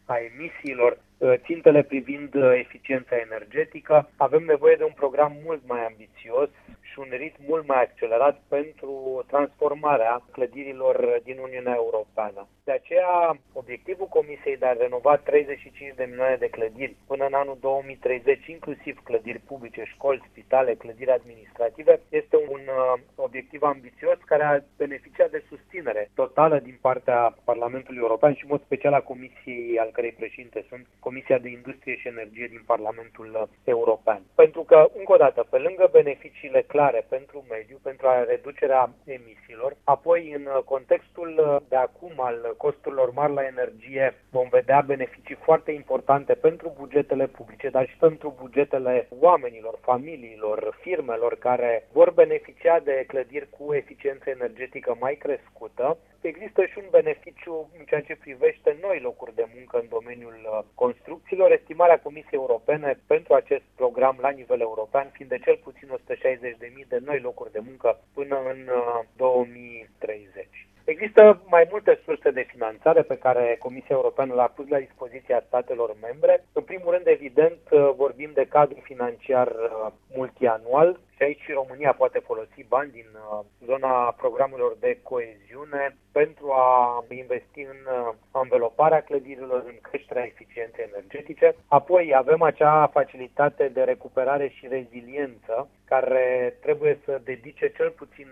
a 0.04 0.16
emisiilor, 0.32 0.98
uh, 1.18 1.34
țintele 1.44 1.82
privind 1.82 2.34
uh, 2.34 2.52
eficiența 2.54 3.16
energetică, 3.16 4.10
avem 4.16 4.44
nevoie 4.44 4.74
de 4.76 4.84
un 4.84 4.92
program 4.94 5.32
mult 5.44 5.62
mai 5.66 5.86
ambițios 5.86 6.48
și 6.94 7.00
un 7.00 7.10
ritm 7.10 7.40
mult 7.46 7.66
mai 7.66 7.82
accelerat 7.82 8.36
pentru 8.48 9.24
transformarea 9.26 10.22
clădirilor 10.32 11.20
din 11.24 11.38
Uniunea 11.38 11.74
Europeană. 11.74 12.46
De 12.64 12.72
aceea, 12.72 13.38
obiectivul 13.52 14.06
Comisiei 14.06 14.56
de 14.56 14.66
a 14.66 14.72
renova 14.72 15.16
35 15.16 15.94
de 15.96 16.04
milioane 16.10 16.36
de 16.36 16.48
clădiri 16.56 16.96
până 17.06 17.24
în 17.26 17.34
anul 17.34 17.58
2030, 17.60 18.46
inclusiv 18.46 18.94
clădiri 19.02 19.38
publice, 19.50 19.82
școli, 19.94 20.26
spitale, 20.30 20.74
clădiri 20.74 21.10
administrative, 21.10 22.00
este 22.08 22.36
un 22.36 22.60
uh, 22.66 23.00
obiectiv 23.14 23.62
ambițios 23.62 24.18
care 24.24 24.42
a 24.44 24.60
beneficiat 24.76 25.30
de 25.30 25.44
susținere 25.48 26.10
totală 26.14 26.58
din 26.58 26.78
partea 26.80 27.36
Parlamentului 27.44 28.00
European 28.00 28.34
și 28.34 28.44
în 28.44 28.50
mod 28.50 28.62
special 28.64 28.92
a 28.92 29.00
Comisiei 29.00 29.78
al 29.78 29.90
cărei 29.92 30.12
președinte 30.12 30.64
sunt 30.68 30.86
Comisia 30.98 31.38
de 31.38 31.48
Industrie 31.48 31.96
și 31.96 32.08
Energie 32.08 32.46
din 32.46 32.62
Parlamentul 32.66 33.48
European. 33.64 34.22
Pentru 34.34 34.62
că, 34.62 34.88
încă 34.98 35.12
o 35.12 35.16
dată, 35.16 35.46
pe 35.50 35.58
lângă 35.58 35.88
beneficiile 35.92 36.62
clare 36.62 36.83
pentru 37.08 37.44
mediu, 37.48 37.78
pentru 37.82 38.06
a 38.08 38.24
reducerea 38.24 38.90
emisiilor, 39.04 39.76
apoi 39.84 40.32
în 40.32 40.48
contextul 40.64 41.62
de 41.68 41.76
acum 41.76 42.12
al 42.16 42.54
costurilor 42.56 43.12
mari 43.12 43.32
la 43.32 43.44
energie 43.44 44.14
vom 44.30 44.48
vedea 44.48 44.80
beneficii 44.80 45.34
foarte 45.34 45.72
importante 45.72 46.34
pentru 46.34 46.74
bugetele 46.78 47.26
publice, 47.26 47.68
dar 47.68 47.88
și 47.88 47.96
pentru 47.96 48.34
bugetele 48.40 49.08
oamenilor, 49.20 49.78
familiilor, 49.80 50.76
firmelor 50.80 51.36
care 51.38 51.88
vor 51.92 52.10
beneficia 52.10 52.78
de 52.78 53.04
clădiri 53.06 53.48
cu 53.50 53.74
eficiență 53.74 54.30
energetică 54.30 54.96
mai 55.00 55.14
crescută. 55.14 55.96
Există 56.32 56.64
și 56.64 56.78
un 56.78 56.88
beneficiu 56.90 57.70
în 57.78 57.84
ceea 57.84 58.00
ce 58.00 58.16
privește 58.16 58.76
noi 58.80 59.00
locuri 59.00 59.34
de 59.34 59.46
muncă 59.54 59.78
în 59.78 59.88
domeniul 59.88 60.64
construcțiilor. 60.74 61.50
Estimarea 61.52 62.00
Comisiei 62.00 62.40
Europene 62.44 62.98
pentru 63.06 63.34
acest 63.34 63.64
program 63.76 64.16
la 64.20 64.30
nivel 64.30 64.60
european 64.60 65.10
fiind 65.12 65.30
de 65.30 65.38
cel 65.38 65.56
puțin 65.56 65.88
160.000 65.88 66.88
de 66.88 67.00
noi 67.04 67.20
locuri 67.20 67.52
de 67.52 67.62
muncă 67.68 68.00
până 68.14 68.36
în 68.52 68.70
2030. 69.16 70.46
Există 70.84 71.42
mai 71.46 71.66
multe 71.70 72.00
surse 72.04 72.30
de 72.30 72.46
finanțare 72.52 73.02
pe 73.02 73.18
care 73.18 73.56
Comisia 73.58 73.94
Europeană 73.94 74.34
le-a 74.34 74.48
pus 74.56 74.68
la 74.68 74.78
dispoziția 74.78 75.44
statelor 75.46 75.96
membre. 76.00 76.44
În 76.52 76.62
primul 76.62 76.92
rând, 76.92 77.06
evident, 77.06 77.58
vorbim 77.96 78.30
de 78.34 78.46
cadru 78.48 78.80
financiar 78.82 79.46
uh, 79.46 79.92
multianual 80.14 81.00
și 81.16 81.22
aici 81.22 81.40
și 81.40 81.52
România 81.52 81.92
poate 81.92 82.18
folosi 82.18 82.64
bani 82.68 82.90
din 82.90 83.06
uh, 83.14 83.44
zona 83.64 84.12
programelor 84.22 84.76
de 84.80 84.98
coeziune 85.02 85.96
pentru 86.12 86.52
a 86.52 87.04
investi 87.08 87.60
în 87.60 87.80
uh, 87.86 88.14
înveloparea 88.42 89.02
clădirilor, 89.02 89.62
în 89.66 89.78
creșterea 89.82 90.24
eficienței 90.24 90.88
energetice. 90.92 91.54
Apoi 91.68 92.12
avem 92.16 92.42
acea 92.42 92.86
facilitate 92.86 93.68
de 93.68 93.82
recuperare 93.82 94.48
și 94.48 94.66
reziliență 94.68 95.68
care 95.84 96.56
trebuie 96.60 96.98
să 97.04 97.20
dedice 97.24 97.72
cel 97.76 97.90
puțin 97.90 98.28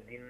20% 0.00 0.04
din 0.06 0.22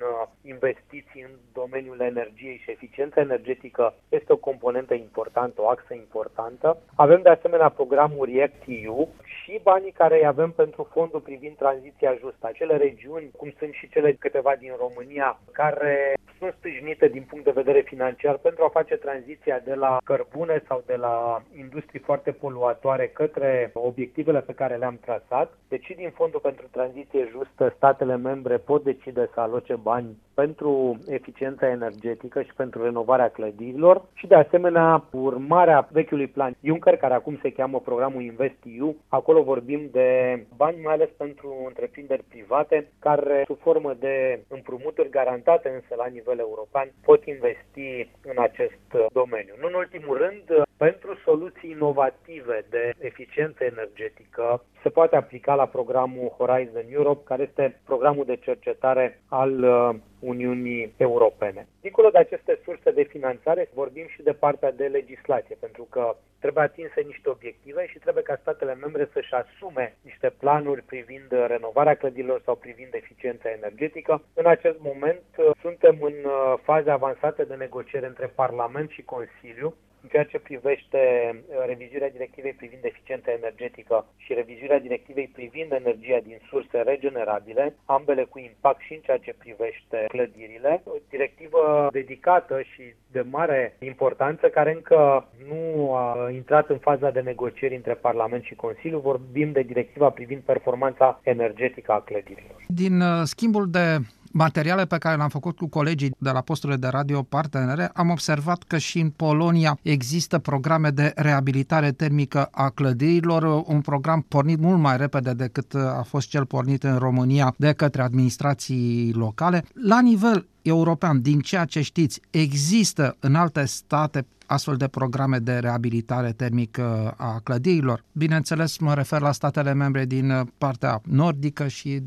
investiții 0.43 1.23
în 1.23 1.35
domeniul 1.53 2.01
energiei 2.01 2.61
și 2.65 2.71
eficiența 2.71 3.21
energetică 3.21 3.95
este 4.09 4.33
o 4.33 4.37
componentă 4.37 4.95
importantă, 4.95 5.63
o 5.63 5.69
axă 5.69 5.95
importantă. 5.95 6.79
Avem 6.95 7.23
de 7.23 7.29
asemenea 7.29 7.69
programul 7.69 8.27
REACT-EU 8.33 9.09
și 9.25 9.61
banii 9.63 9.93
care 9.93 10.15
îi 10.19 10.27
avem 10.27 10.51
pentru 10.51 10.83
fondul 11.03 11.21
privind 11.21 11.57
tranziția 11.57 12.13
justă. 12.15 12.47
Acele 12.47 12.77
regiuni, 12.77 13.31
cum 13.37 13.55
sunt 13.59 13.73
și 13.73 13.89
cele 13.89 14.13
câteva 14.13 14.53
din 14.57 14.73
România, 14.85 15.41
care 15.53 16.15
sunt 16.43 16.55
sprijinite 16.59 17.09
din 17.09 17.25
punct 17.29 17.45
de 17.45 17.61
vedere 17.61 17.81
financiar 17.81 18.37
pentru 18.37 18.65
a 18.65 18.69
face 18.69 18.95
tranziția 18.97 19.59
de 19.65 19.75
la 19.75 19.99
cărbune 20.05 20.63
sau 20.69 20.83
de 20.87 20.95
la 20.95 21.43
industrii 21.57 22.01
foarte 22.01 22.31
poluatoare 22.33 23.07
către 23.09 23.71
obiectivele 23.75 24.41
pe 24.41 24.53
care 24.53 24.77
le-am 24.77 24.99
trasat. 25.05 25.53
Deci 25.69 25.93
din 25.97 26.11
Fondul 26.15 26.41
pentru 26.41 26.67
Tranziție 26.71 27.29
Justă 27.31 27.73
statele 27.77 28.17
membre 28.17 28.57
pot 28.57 28.85
decide 28.85 29.31
să 29.35 29.41
aloce 29.41 29.75
bani 29.75 30.17
pentru 30.35 30.99
eficiența 31.07 31.69
energetică 31.69 32.43
și 32.43 32.55
pentru 32.57 32.83
renovarea 32.83 33.31
clădirilor 33.31 34.03
și 34.15 34.27
de 34.27 34.35
asemenea 34.35 35.05
urmarea 35.11 35.89
vechiului 35.93 36.27
plan 36.27 36.57
Juncker, 36.65 36.97
care 36.97 37.15
acum 37.15 37.39
se 37.43 37.53
cheamă 37.53 37.81
programul 37.81 38.23
InvestEU. 38.23 38.97
Acolo 39.09 39.43
vorbim 39.43 39.89
de 39.93 40.09
bani 40.57 40.81
mai 40.83 40.95
ales 40.95 41.09
pentru 41.17 41.55
întreprinderi 41.67 42.25
private 42.29 42.89
care 42.99 43.43
sub 43.47 43.59
formă 43.59 43.95
de 43.99 44.43
împrumuturi 44.49 45.11
garantate 45.11 45.69
însă 45.69 45.95
la 45.97 46.07
nivel 46.07 46.32
european 46.39 46.93
pot 47.05 47.25
investi 47.25 48.09
în 48.23 48.39
acest 48.39 49.11
domeniu. 49.13 49.55
Nu 49.61 49.67
în 49.67 49.75
ultimul 49.75 50.17
rând, 50.17 50.65
pentru 50.77 51.19
soluții 51.25 51.71
inovative 51.71 52.65
de 52.71 52.93
eficiență 52.99 53.65
energetică 53.65 54.65
se 54.83 54.89
poate 54.89 55.17
aplica 55.17 55.55
la 55.55 55.67
programul 55.67 56.35
Horizon 56.39 56.85
Europe, 56.91 57.23
care 57.25 57.43
este 57.43 57.81
programul 57.85 58.25
de 58.25 58.37
cercetare 58.37 59.21
al 59.29 59.63
uh, 59.63 59.95
Uniunii 60.19 60.95
Europene. 60.97 61.67
Dincolo 61.81 62.09
de 62.11 62.19
aceste 62.19 62.59
surse 62.65 62.91
de 62.91 63.03
finanțare, 63.03 63.69
vorbim 63.75 64.07
și 64.09 64.23
de 64.23 64.33
partea 64.33 64.73
de 64.73 64.87
legislație, 64.87 65.57
pentru 65.61 65.87
că 65.91 66.17
trebuie 66.41 66.65
atinse 66.65 67.01
niște 67.01 67.29
obiective 67.29 67.87
și 67.87 67.99
trebuie 67.99 68.23
ca 68.23 68.39
statele 68.41 68.75
membre 68.75 69.09
să-și 69.13 69.35
asume 69.35 69.97
niște 70.03 70.29
planuri 70.39 70.83
privind 70.83 71.31
renovarea 71.47 71.95
clădirilor 71.95 72.41
sau 72.45 72.55
privind 72.55 72.93
eficiența 72.95 73.51
energetică. 73.51 74.23
În 74.35 74.47
acest 74.47 74.79
moment 74.81 75.23
uh, 75.37 75.51
suntem 75.61 75.97
în 76.01 76.15
uh, 76.25 76.55
faze 76.63 76.91
avansate 76.91 77.45
de 77.45 77.55
negociere 77.55 78.07
între 78.07 78.27
Parlament 78.27 78.91
și 78.91 79.03
Consiliu 79.03 79.75
în 80.03 80.09
ceea 80.09 80.25
ce 80.25 80.39
privește 80.39 81.01
uh, 81.35 81.57
revizuirea 81.67 82.11
directivei 82.11 82.53
privind 82.53 82.85
eficiența 82.85 83.33
energetică 83.33 84.07
și 84.17 84.35
revizuirea 84.35 84.72
directivei 84.79 85.31
privind 85.33 85.73
energia 85.73 86.19
din 86.23 86.39
surse 86.49 86.79
regenerabile, 86.81 87.75
ambele 87.85 88.25
cu 88.25 88.39
impact 88.39 88.81
și 88.81 88.93
în 88.93 89.01
ceea 89.01 89.19
ce 89.19 89.35
privește 89.39 90.05
clădirile, 90.09 90.83
o 90.85 90.93
directivă 91.11 91.89
dedicată 91.93 92.61
și 92.73 92.83
de 93.13 93.25
mare 93.31 93.77
importanță 93.79 94.47
care 94.49 94.73
încă 94.73 95.29
nu 95.49 95.95
a 95.95 96.31
intrat 96.31 96.69
în 96.69 96.79
faza 96.79 97.11
de 97.11 97.21
negocieri 97.21 97.75
între 97.75 97.95
Parlament 97.95 98.43
și 98.45 98.55
Consiliu. 98.55 98.99
Vorbim 98.99 99.53
de 99.53 99.63
directiva 99.63 100.11
privind 100.11 100.41
performanța 100.41 101.21
energetică 101.23 101.93
a 101.93 102.01
clădirilor. 102.01 102.57
Din 102.67 103.01
uh, 103.01 103.23
schimbul 103.23 103.71
de 103.71 103.99
materiale 104.33 104.85
pe 104.85 104.99
care 104.99 105.17
le-am 105.17 105.29
făcut 105.29 105.57
cu 105.57 105.67
colegii 105.67 106.15
de 106.19 106.31
la 106.31 106.41
posturile 106.41 106.79
de 106.79 106.87
radio 106.87 107.23
partenere, 107.23 107.91
am 107.95 108.11
observat 108.11 108.63
că 108.63 108.79
și 108.79 109.01
în 109.01 109.11
Polonia 109.11 109.79
există 109.83 110.39
programe 110.39 110.91
de 110.91 111.13
reabilitare 111.17 111.93
termică 111.93 112.49
a 112.51 112.69
clădirilor, 112.69 113.63
un 113.67 113.81
program 113.81 114.25
pornit 114.29 114.59
mult 114.59 114.79
mai 114.79 114.97
repede 114.97 115.33
decât 115.33 115.75
a 115.75 116.05
fost 116.09 116.29
cel 116.29 116.47
pornit 116.47 116.83
în 116.83 116.99
România 116.99 117.55
de 117.57 117.73
către 117.73 118.03
administrații 118.03 119.13
locale. 119.13 119.65
La 119.87 120.01
nivel 120.01 120.47
european, 120.63 121.23
din 121.23 121.41
ceea 121.41 121.65
ce 121.65 121.81
știți, 121.83 122.21
există 122.31 123.17
în 123.21 123.35
alte 123.35 123.65
state 123.65 124.27
astfel 124.53 124.77
de 124.77 124.89
programe 124.89 125.39
de 125.39 125.59
reabilitare 125.59 126.33
termică 126.33 127.15
a 127.17 127.41
clădirilor. 127.43 128.05
Bineînțeles, 128.13 128.79
mă 128.79 128.95
refer 128.95 129.21
la 129.21 129.33
statele 129.33 129.73
membre 129.75 130.05
din 130.05 130.53
partea 130.59 131.01
nordică 131.05 131.69
și 131.69 132.03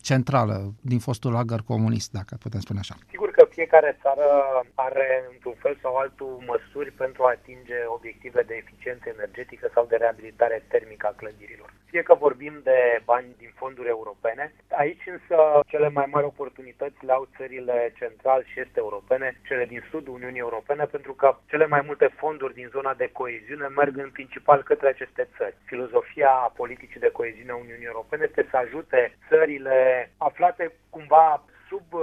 centrală, 0.00 0.74
din 0.80 0.98
fostul 0.98 1.32
lagăr 1.32 1.62
comunist, 1.62 2.10
dacă 2.12 2.36
putem 2.38 2.60
spune 2.60 2.78
așa. 2.78 2.96
Sigur 3.10 3.30
că 3.30 3.33
fiecare 3.54 3.98
țară 4.02 4.28
are, 4.74 5.24
într-un 5.32 5.56
fel 5.62 5.76
sau 5.82 5.96
altul, 5.96 6.42
măsuri 6.46 6.90
pentru 6.90 7.24
a 7.24 7.34
atinge 7.36 7.78
obiective 7.96 8.42
de 8.42 8.54
eficiență 8.54 9.08
energetică 9.08 9.70
sau 9.74 9.84
de 9.86 9.96
reabilitare 9.96 10.64
termică 10.68 11.06
a 11.06 11.18
clădirilor 11.20 11.70
fie 11.94 12.02
că 12.02 12.14
vorbim 12.14 12.60
de 12.62 12.78
bani 13.04 13.34
din 13.38 13.52
fonduri 13.54 13.88
europene. 13.88 14.44
Aici 14.70 15.04
însă 15.06 15.36
cele 15.66 15.88
mai 15.88 16.06
mari 16.10 16.26
oportunități 16.26 17.04
le 17.04 17.12
au 17.12 17.28
țările 17.36 17.92
central 17.98 18.44
și 18.50 18.60
este 18.60 18.78
europene, 18.86 19.40
cele 19.48 19.64
din 19.64 19.82
sudul 19.90 20.14
Uniunii 20.14 20.46
Europene, 20.48 20.84
pentru 20.84 21.12
că 21.12 21.36
cele 21.46 21.66
mai 21.66 21.82
multe 21.86 22.08
fonduri 22.16 22.54
din 22.54 22.68
zona 22.76 22.94
de 22.94 23.08
coeziune 23.12 23.66
merg 23.66 23.96
în 23.96 24.10
principal 24.10 24.62
către 24.62 24.88
aceste 24.88 25.28
țări. 25.36 25.56
Filozofia 25.64 26.52
politicii 26.60 27.00
de 27.00 27.10
coeziune 27.18 27.50
a 27.52 27.62
Uniunii 27.64 27.92
Europene 27.92 28.24
este 28.28 28.46
să 28.50 28.56
ajute 28.56 29.16
țările 29.28 30.10
aflate 30.16 30.72
cumva 30.90 31.44
sub 31.68 31.86
uh, 31.92 32.02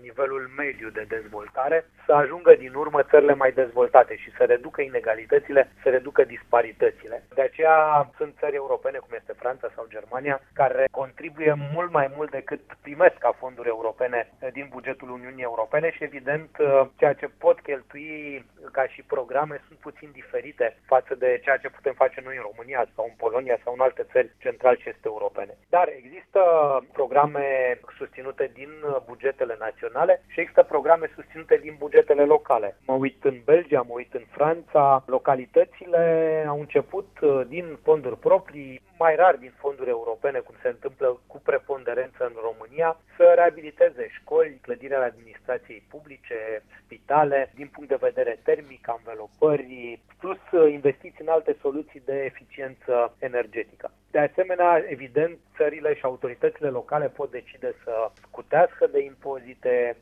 nivelul 0.00 0.50
mediu 0.56 0.88
de 0.88 1.04
dezvoltare 1.08 1.86
să 2.06 2.12
ajungă 2.12 2.54
din 2.54 2.74
urmă 2.74 3.02
țările 3.02 3.34
mai 3.34 3.52
dezvoltate 3.52 4.16
și 4.16 4.30
să 4.36 4.44
reducă 4.44 4.80
inegalitățile, 4.82 5.72
să 5.82 5.88
reducă 5.88 6.24
disparitățile. 6.24 7.22
De 7.34 7.42
aceea 7.42 8.10
sunt 8.16 8.34
țări 8.38 8.54
europene, 8.54 8.98
cum 8.98 9.16
este 9.16 9.32
Franța 9.32 9.68
sau 9.74 9.86
Germania, 9.88 10.40
care 10.52 10.84
contribuie 10.90 11.54
mult 11.72 11.90
mai 11.92 12.10
mult 12.16 12.30
decât 12.30 12.60
primesc 12.82 13.14
ca 13.18 13.32
fonduri 13.38 13.68
europene 13.68 14.32
din 14.52 14.66
bugetul 14.70 15.10
Uniunii 15.10 15.42
Europene 15.42 15.90
și, 15.90 16.04
evident, 16.04 16.50
uh, 16.58 16.86
ceea 16.96 17.12
ce 17.12 17.28
pot 17.38 17.60
cheltui 17.60 18.44
ca 18.72 18.86
și 18.86 19.02
programe 19.02 19.60
sunt 19.66 19.78
puțin 19.78 20.08
diferite 20.12 20.76
față 20.86 21.14
de 21.14 21.40
ceea 21.42 21.56
ce 21.56 21.68
putem 21.68 21.92
face 21.92 22.20
noi 22.24 22.36
în 22.36 22.42
România 22.50 22.86
sau 22.94 23.04
în 23.04 23.14
Polonia 23.16 23.58
sau 23.64 23.72
în 23.72 23.80
alte 23.80 24.06
țări 24.12 24.30
central 24.38 24.76
și 24.76 24.88
este 24.88 25.00
europene. 25.04 25.56
Dar 25.68 25.88
există 25.96 26.40
programe 26.92 27.78
susținute 27.96 28.50
din 28.54 28.70
bugetele 29.06 29.56
naționale 29.58 30.22
și 30.26 30.40
există 30.40 30.62
programe 30.62 31.10
susținute 31.14 31.56
din 31.56 31.74
bugetele 31.78 32.24
locale. 32.24 32.76
Mă 32.86 32.94
uit 32.94 33.24
în 33.24 33.40
Belgia, 33.44 33.82
mă 33.82 33.94
uit 33.94 34.14
în 34.14 34.24
Franța, 34.30 35.02
localitățile 35.06 36.44
au 36.48 36.58
început 36.60 37.08
uh, 37.20 37.40
din 37.48 37.78
fonduri 37.82 38.18
proprii, 38.18 38.82
mai 38.98 39.16
rar 39.16 39.36
din 39.36 39.52
fonduri 39.56 39.90
europene, 39.90 40.38
cum 40.38 40.54
se 40.62 40.68
întâmplă 40.68 41.20
cu 41.26 41.40
preponderență 41.44 42.24
în 42.24 42.36
România, 42.48 42.96
să 43.16 43.32
reabiliteze 43.34 44.08
școli, 44.08 44.58
clădirile 44.62 45.10
administrației 45.10 45.86
publice, 45.88 46.62
spitale, 46.84 47.52
din 47.54 47.68
punct 47.72 47.88
de 47.88 48.04
vedere 48.08 48.38
termic, 48.42 48.88
anvelopări, 48.88 50.00
plus 50.18 50.42
uh, 50.52 50.72
investiții 50.72 51.24
în 51.26 51.28
alte 51.28 51.56
soluții 51.60 52.02
de 52.04 52.24
eficiență 52.24 53.14
energetică. 53.18 53.90
De 54.10 54.18
asemenea, 54.18 54.84
evident, 54.88 55.38
țările 55.56 55.94
și 55.94 56.04
autoritățile 56.04 56.68
locale 56.68 57.08
pot 57.08 57.30
decide 57.30 57.74
să 57.84 58.10
scutească 58.26 58.86
de 58.92 59.04
impozite 59.04 59.96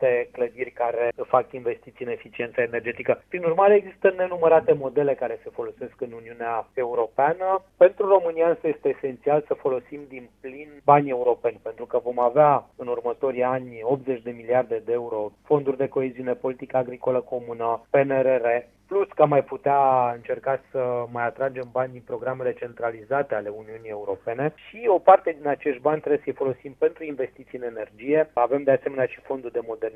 anumite 0.00 0.28
clădiri 0.32 0.70
care 0.70 1.12
fac 1.26 1.52
investiții 1.52 2.04
în 2.04 2.10
eficiență 2.10 2.60
energetică. 2.60 3.22
Prin 3.28 3.44
urmare, 3.44 3.74
există 3.74 4.14
nenumărate 4.16 4.72
modele 4.72 5.14
care 5.14 5.40
se 5.42 5.50
folosesc 5.50 6.00
în 6.00 6.12
Uniunea 6.12 6.68
Europeană. 6.74 7.62
Pentru 7.76 8.08
România 8.08 8.48
însă 8.48 8.66
este 8.68 8.88
esențial 8.88 9.44
să 9.46 9.54
folosim 9.54 10.00
din 10.08 10.28
plin 10.40 10.68
banii 10.84 11.10
europeni, 11.10 11.60
pentru 11.62 11.86
că 11.86 12.00
vom 12.04 12.18
avea 12.18 12.66
în 12.76 12.86
următorii 12.86 13.42
ani 13.42 13.80
80 13.82 14.22
de 14.22 14.30
miliarde 14.30 14.82
de 14.84 14.92
euro 14.92 15.32
fonduri 15.44 15.76
de 15.76 15.88
coeziune, 15.88 16.34
politică 16.34 16.76
agricolă 16.76 17.20
comună, 17.20 17.86
PNRR, 17.90 18.46
plus 18.88 19.08
că 19.14 19.26
mai 19.26 19.44
putea 19.44 20.10
încerca 20.14 20.60
să 20.70 21.04
mai 21.12 21.24
atragem 21.26 21.68
bani 21.72 21.92
din 21.92 22.02
programele 22.04 22.52
centralizate 22.52 23.34
ale 23.34 23.48
Uniunii 23.48 23.90
Europene 23.98 24.54
și 24.68 24.84
o 24.86 24.98
parte 24.98 25.36
din 25.38 25.48
acești 25.48 25.80
bani 25.80 26.00
trebuie 26.00 26.20
să-i 26.24 26.40
folosim 26.42 26.74
pentru 26.78 27.04
investiții 27.04 27.58
în 27.58 27.64
energie. 27.64 28.30
Avem 28.32 28.62
de 28.62 28.70
asemenea 28.70 29.06
și 29.06 29.20
fondul 29.20 29.50
de 29.50 29.60
modernizare, 29.66 29.87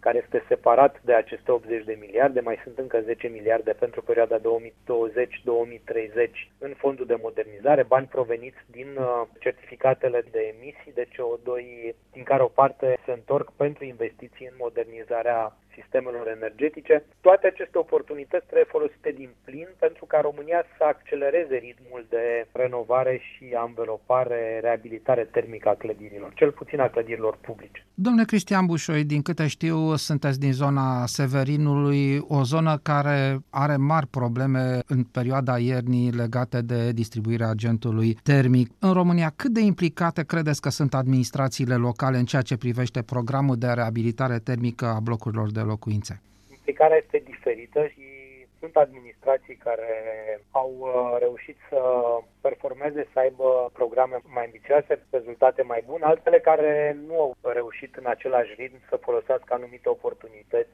care 0.00 0.20
este 0.22 0.44
separat 0.48 1.00
de 1.04 1.14
aceste 1.14 1.50
80 1.52 1.84
de 1.84 1.96
miliarde, 2.00 2.40
mai 2.40 2.60
sunt 2.62 2.78
încă 2.78 3.00
10 3.00 3.26
miliarde 3.26 3.72
pentru 3.72 4.02
perioada 4.02 4.38
2020-2030 4.38 4.42
în 6.58 6.74
fondul 6.76 7.06
de 7.06 7.18
modernizare, 7.22 7.82
bani 7.82 8.06
proveniți 8.06 8.58
din 8.70 8.96
uh, 8.98 9.22
certificatele 9.38 10.24
de 10.30 10.54
emisii 10.58 10.92
de 10.94 11.08
CO2, 11.14 11.48
din 12.12 12.22
care 12.22 12.42
o 12.42 12.46
parte 12.46 12.98
se 13.04 13.12
întorc 13.12 13.52
pentru 13.56 13.84
investiții 13.84 14.46
în 14.46 14.54
modernizarea 14.58 15.56
sistemelor 15.76 16.26
energetice. 16.38 17.04
Toate 17.20 17.46
aceste 17.46 17.78
oportunități 17.78 18.46
trebuie 18.46 18.74
folosite 18.76 19.10
din 19.20 19.30
plin 19.44 19.68
pentru 19.78 20.04
ca 20.04 20.18
România 20.20 20.64
să 20.76 20.84
accelereze 20.84 21.56
ritmul 21.68 22.06
de 22.08 22.46
renovare 22.52 23.14
și 23.28 23.44
anvelopare, 23.66 24.58
reabilitare 24.62 25.24
termică 25.36 25.68
a 25.68 25.74
clădirilor, 25.74 26.32
cel 26.34 26.50
puțin 26.50 26.80
a 26.80 26.88
clădirilor 26.88 27.36
publice. 27.40 27.84
Domnule 27.94 28.24
Cristian 28.24 28.66
Bușoi, 28.66 29.04
din 29.04 29.22
câte 29.22 29.46
știu, 29.46 29.94
sunteți 29.96 30.40
din 30.40 30.52
zona 30.52 31.06
Severinului, 31.06 32.18
o 32.28 32.42
zonă 32.42 32.78
care 32.82 33.38
are 33.50 33.76
mari 33.76 34.06
probleme 34.06 34.78
în 34.86 35.02
perioada 35.04 35.58
iernii 35.58 36.10
legate 36.10 36.60
de 36.62 36.92
distribuirea 36.92 37.48
agentului 37.48 38.18
termic. 38.22 38.70
În 38.78 38.92
România, 38.92 39.32
cât 39.36 39.50
de 39.50 39.60
implicate 39.60 40.24
credeți 40.24 40.60
că 40.60 40.70
sunt 40.70 40.94
administrațiile 40.94 41.74
locale 41.74 42.18
în 42.18 42.24
ceea 42.24 42.42
ce 42.42 42.56
privește 42.56 43.02
programul 43.02 43.56
de 43.56 43.66
reabilitare 43.66 44.38
termică 44.38 44.86
a 44.86 45.00
blocurilor 45.00 45.50
de 45.50 45.60
locuințe? 45.62 46.20
Implicarea 46.50 46.96
este 46.96 47.22
diferită 47.24 47.24
diferită 47.24 47.86
și 47.86 48.02
sunt 48.62 48.76
administrații 48.76 49.56
care 49.56 49.90
au 50.50 50.70
uh, 50.78 51.16
reușit 51.18 51.56
să 51.68 51.80
performeze, 52.40 53.08
să 53.12 53.18
aibă 53.18 53.70
programe 53.72 54.18
mai 54.34 54.44
ambițioase, 54.44 55.06
rezultate 55.10 55.62
mai 55.62 55.82
bune, 55.86 56.04
altele 56.04 56.38
care 56.40 56.96
nu 57.06 57.14
au 57.20 57.36
reușit 57.42 57.96
în 57.96 58.06
același 58.06 58.54
ritm 58.56 58.78
să 58.88 58.96
folosească 58.96 59.54
anumite 59.54 59.88
oportunități 59.88 60.70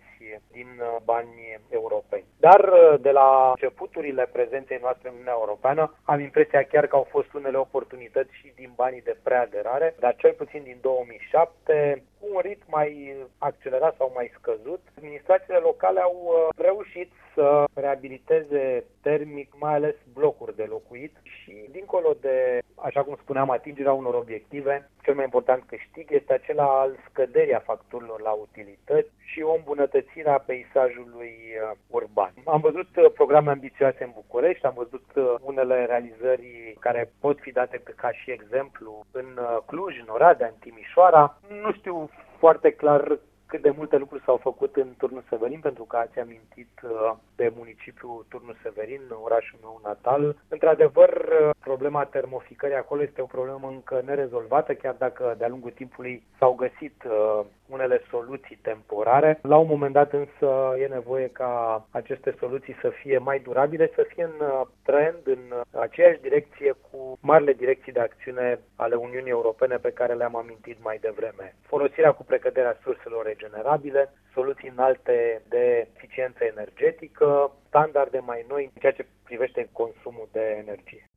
din 0.53 0.71
uh, 0.81 0.97
bani 1.05 1.59
europeni. 1.69 2.25
Dar 2.39 2.61
uh, 2.61 3.01
de 3.01 3.11
la 3.11 3.49
începuturile 3.55 4.29
prezenței 4.33 4.79
noastre 4.81 5.09
în 5.09 5.15
Uniunea 5.15 5.37
Europeană 5.39 5.95
am 6.03 6.21
impresia 6.21 6.63
chiar 6.63 6.87
că 6.87 6.97
au 6.97 7.07
fost 7.11 7.33
unele 7.33 7.57
oportunități 7.57 8.33
și 8.41 8.53
din 8.55 8.71
banii 8.75 9.03
de 9.03 9.17
preaderare, 9.23 9.95
dar 9.99 10.15
cel 10.17 10.33
puțin 10.33 10.63
din 10.63 10.79
2007 10.81 12.03
cu 12.21 12.27
un 12.35 12.41
ritm 12.41 12.65
mai 12.67 13.17
accelerat 13.39 13.95
sau 13.97 14.13
mai 14.15 14.33
scăzut, 14.39 14.81
administrațiile 14.97 15.59
locale 15.59 16.01
au 16.01 16.17
uh, 16.25 16.49
reușit 16.57 17.13
să 17.39 17.65
reabiliteze 17.75 18.85
termic 19.03 19.51
mai 19.59 19.75
ales 19.75 19.95
blocuri 20.13 20.57
de 20.57 20.67
locuit 20.69 21.17
și 21.23 21.53
dincolo 21.71 22.17
de, 22.21 22.59
așa 22.75 23.03
cum 23.03 23.17
spuneam, 23.23 23.51
atingerea 23.51 23.93
unor 23.93 24.15
obiective, 24.15 24.91
cel 25.03 25.15
mai 25.15 25.25
important 25.25 25.63
câștig 25.67 26.07
este 26.11 26.33
acela 26.33 26.81
al 26.81 26.97
scăderii 27.09 27.55
a 27.55 27.69
facturilor 27.71 28.21
la 28.21 28.31
utilități 28.31 29.11
și 29.19 29.41
o 29.43 29.55
îmbunătățire 29.55 30.31
a 30.31 30.39
peisajului 30.39 31.35
uh, 31.55 31.77
urban. 31.87 32.33
Am 32.45 32.61
văzut 32.61 32.97
uh, 32.97 33.11
programe 33.15 33.51
ambițioase 33.51 34.05
în 34.05 34.11
București, 34.15 34.67
am 34.67 34.75
văzut 34.77 35.07
unele 35.41 35.85
realizări 35.85 36.77
care 36.81 37.13
pot 37.21 37.39
fi 37.41 37.51
date 37.53 37.83
ca 37.97 38.13
și 38.13 38.31
exemplu 38.31 39.05
în 39.11 39.27
Cluj, 39.67 39.95
în 40.01 40.09
Oradea, 40.09 40.47
în 40.47 40.59
Timișoara. 40.61 41.39
Nu 41.63 41.73
știu 41.73 42.11
foarte 42.39 42.71
clar 42.71 43.19
cât 43.49 43.63
de 43.63 43.75
multe 43.77 43.97
lucruri 43.97 44.23
s-au 44.25 44.37
făcut 44.37 44.77
în 44.77 44.89
Turnul 44.99 45.25
Severin, 45.29 45.61
pentru 45.61 45.85
că 45.85 45.97
ați 45.97 46.19
amintit 46.19 46.73
uh, 46.83 47.13
de 47.37 47.53
municipiul 47.57 48.27
Turnul 48.29 48.57
Severin, 48.63 49.01
orașul 49.23 49.59
meu 49.63 49.81
natal. 49.85 50.37
Într-adevăr, 50.49 51.11
uh, 51.11 51.51
problema 51.61 52.05
termoficării 52.05 52.77
acolo 52.77 53.03
este 53.03 53.21
o 53.21 53.35
problemă 53.37 53.69
încă 53.69 54.03
nerezolvată, 54.05 54.75
chiar 54.75 54.95
dacă 54.99 55.35
de-a 55.39 55.49
lungul 55.49 55.71
timpului 55.71 56.23
s-au 56.39 56.55
găsit 56.55 57.05
uh, 57.05 57.45
unele 57.69 58.03
soluții 58.11 58.59
temporare. 58.63 59.39
La 59.43 59.57
un 59.57 59.67
moment 59.69 59.93
dat 59.93 60.13
însă 60.13 60.75
e 60.79 60.87
nevoie 60.87 61.29
ca 61.29 61.85
aceste 61.91 62.35
soluții 62.39 62.77
să 62.81 62.89
fie 62.89 63.19
mai 63.19 63.39
durabile, 63.39 63.91
să 63.95 64.07
fie 64.09 64.25
în 64.25 64.67
trend, 64.83 65.21
în 65.25 65.63
aceeași 65.81 66.21
direcție 66.21 66.75
cu 66.91 67.19
marile 67.21 67.53
direcții 67.53 67.93
de 67.93 68.01
acțiune 68.01 68.59
ale 68.77 68.95
Uniunii 68.95 69.31
Europene 69.31 69.77
pe 69.77 69.93
care 69.93 70.15
le-am 70.15 70.37
amintit 70.37 70.77
mai 70.83 70.99
devreme. 71.01 71.55
Folosirea 71.63 72.13
cu 72.13 72.25
precăderea 72.25 72.79
surselor 72.83 73.25
regenerabile, 73.25 74.13
soluții 74.33 74.69
înalte 74.69 75.43
de 75.49 75.89
eficiență 75.95 76.45
energetică, 76.45 77.53
standarde 77.69 78.19
mai 78.19 78.45
noi 78.49 78.65
în 78.65 78.81
ceea 78.81 78.93
ce 78.93 79.07
privește 79.25 79.69
consumul 79.73 80.29
de 80.33 80.57
energie. 80.67 81.08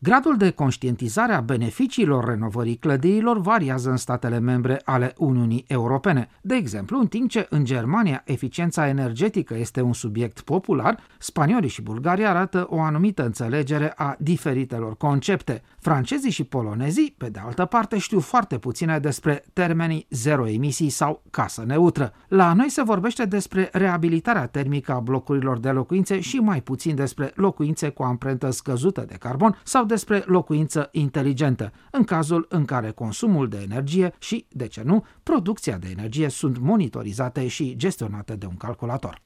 Gradul 0.00 0.36
de 0.36 0.50
conștientizare 0.50 1.32
a 1.32 1.40
beneficiilor 1.40 2.24
renovării 2.24 2.76
clădirilor 2.76 3.40
variază 3.40 3.90
în 3.90 3.96
statele 3.96 4.38
membre 4.38 4.80
ale 4.84 5.14
Uniunii 5.16 5.64
Europene. 5.68 6.28
De 6.40 6.54
exemplu, 6.54 6.98
în 6.98 7.06
timp 7.06 7.30
ce 7.30 7.46
în 7.50 7.64
Germania 7.64 8.22
eficiența 8.24 8.88
energetică 8.88 9.56
este 9.56 9.80
un 9.80 9.92
subiect 9.92 10.40
popular, 10.40 10.98
spaniolii 11.18 11.68
și 11.68 11.82
bulgarii 11.82 12.26
arată 12.26 12.66
o 12.70 12.80
anumită 12.80 13.24
înțelegere 13.24 13.92
a 13.96 14.16
diferitelor 14.18 14.96
concepte. 14.96 15.62
Francezii 15.78 16.30
și 16.30 16.44
polonezii, 16.44 17.14
pe 17.18 17.28
de 17.28 17.40
altă 17.44 17.64
parte, 17.64 17.98
știu 17.98 18.20
foarte 18.20 18.58
puține 18.58 18.98
despre 18.98 19.44
termenii 19.52 20.06
zero 20.10 20.48
emisii 20.48 20.88
sau 20.88 21.22
casă 21.30 21.64
neutră. 21.66 22.12
La 22.28 22.52
noi 22.52 22.70
se 22.70 22.82
vorbește 22.82 23.24
despre 23.24 23.68
reabilitarea 23.72 24.46
termică 24.46 24.92
a 24.92 25.00
blocurilor 25.00 25.58
de 25.58 25.70
locuințe 25.70 26.20
și 26.20 26.36
mai 26.36 26.60
puțin 26.60 26.94
despre 26.94 27.32
locuințe 27.34 27.88
cu 27.88 28.02
amprentă 28.02 28.50
scăzută 28.50 29.04
de 29.08 29.16
carbon 29.18 29.60
sau 29.64 29.86
despre 29.88 30.22
locuință 30.26 30.88
inteligentă, 30.92 31.72
în 31.90 32.04
cazul 32.04 32.46
în 32.48 32.64
care 32.64 32.90
consumul 32.90 33.48
de 33.48 33.60
energie 33.62 34.12
și, 34.18 34.46
de 34.48 34.66
ce 34.66 34.82
nu, 34.82 35.04
producția 35.22 35.78
de 35.78 35.88
energie 35.90 36.28
sunt 36.28 36.58
monitorizate 36.58 37.48
și 37.48 37.76
gestionate 37.76 38.36
de 38.36 38.46
un 38.46 38.56
calculator. 38.56 39.20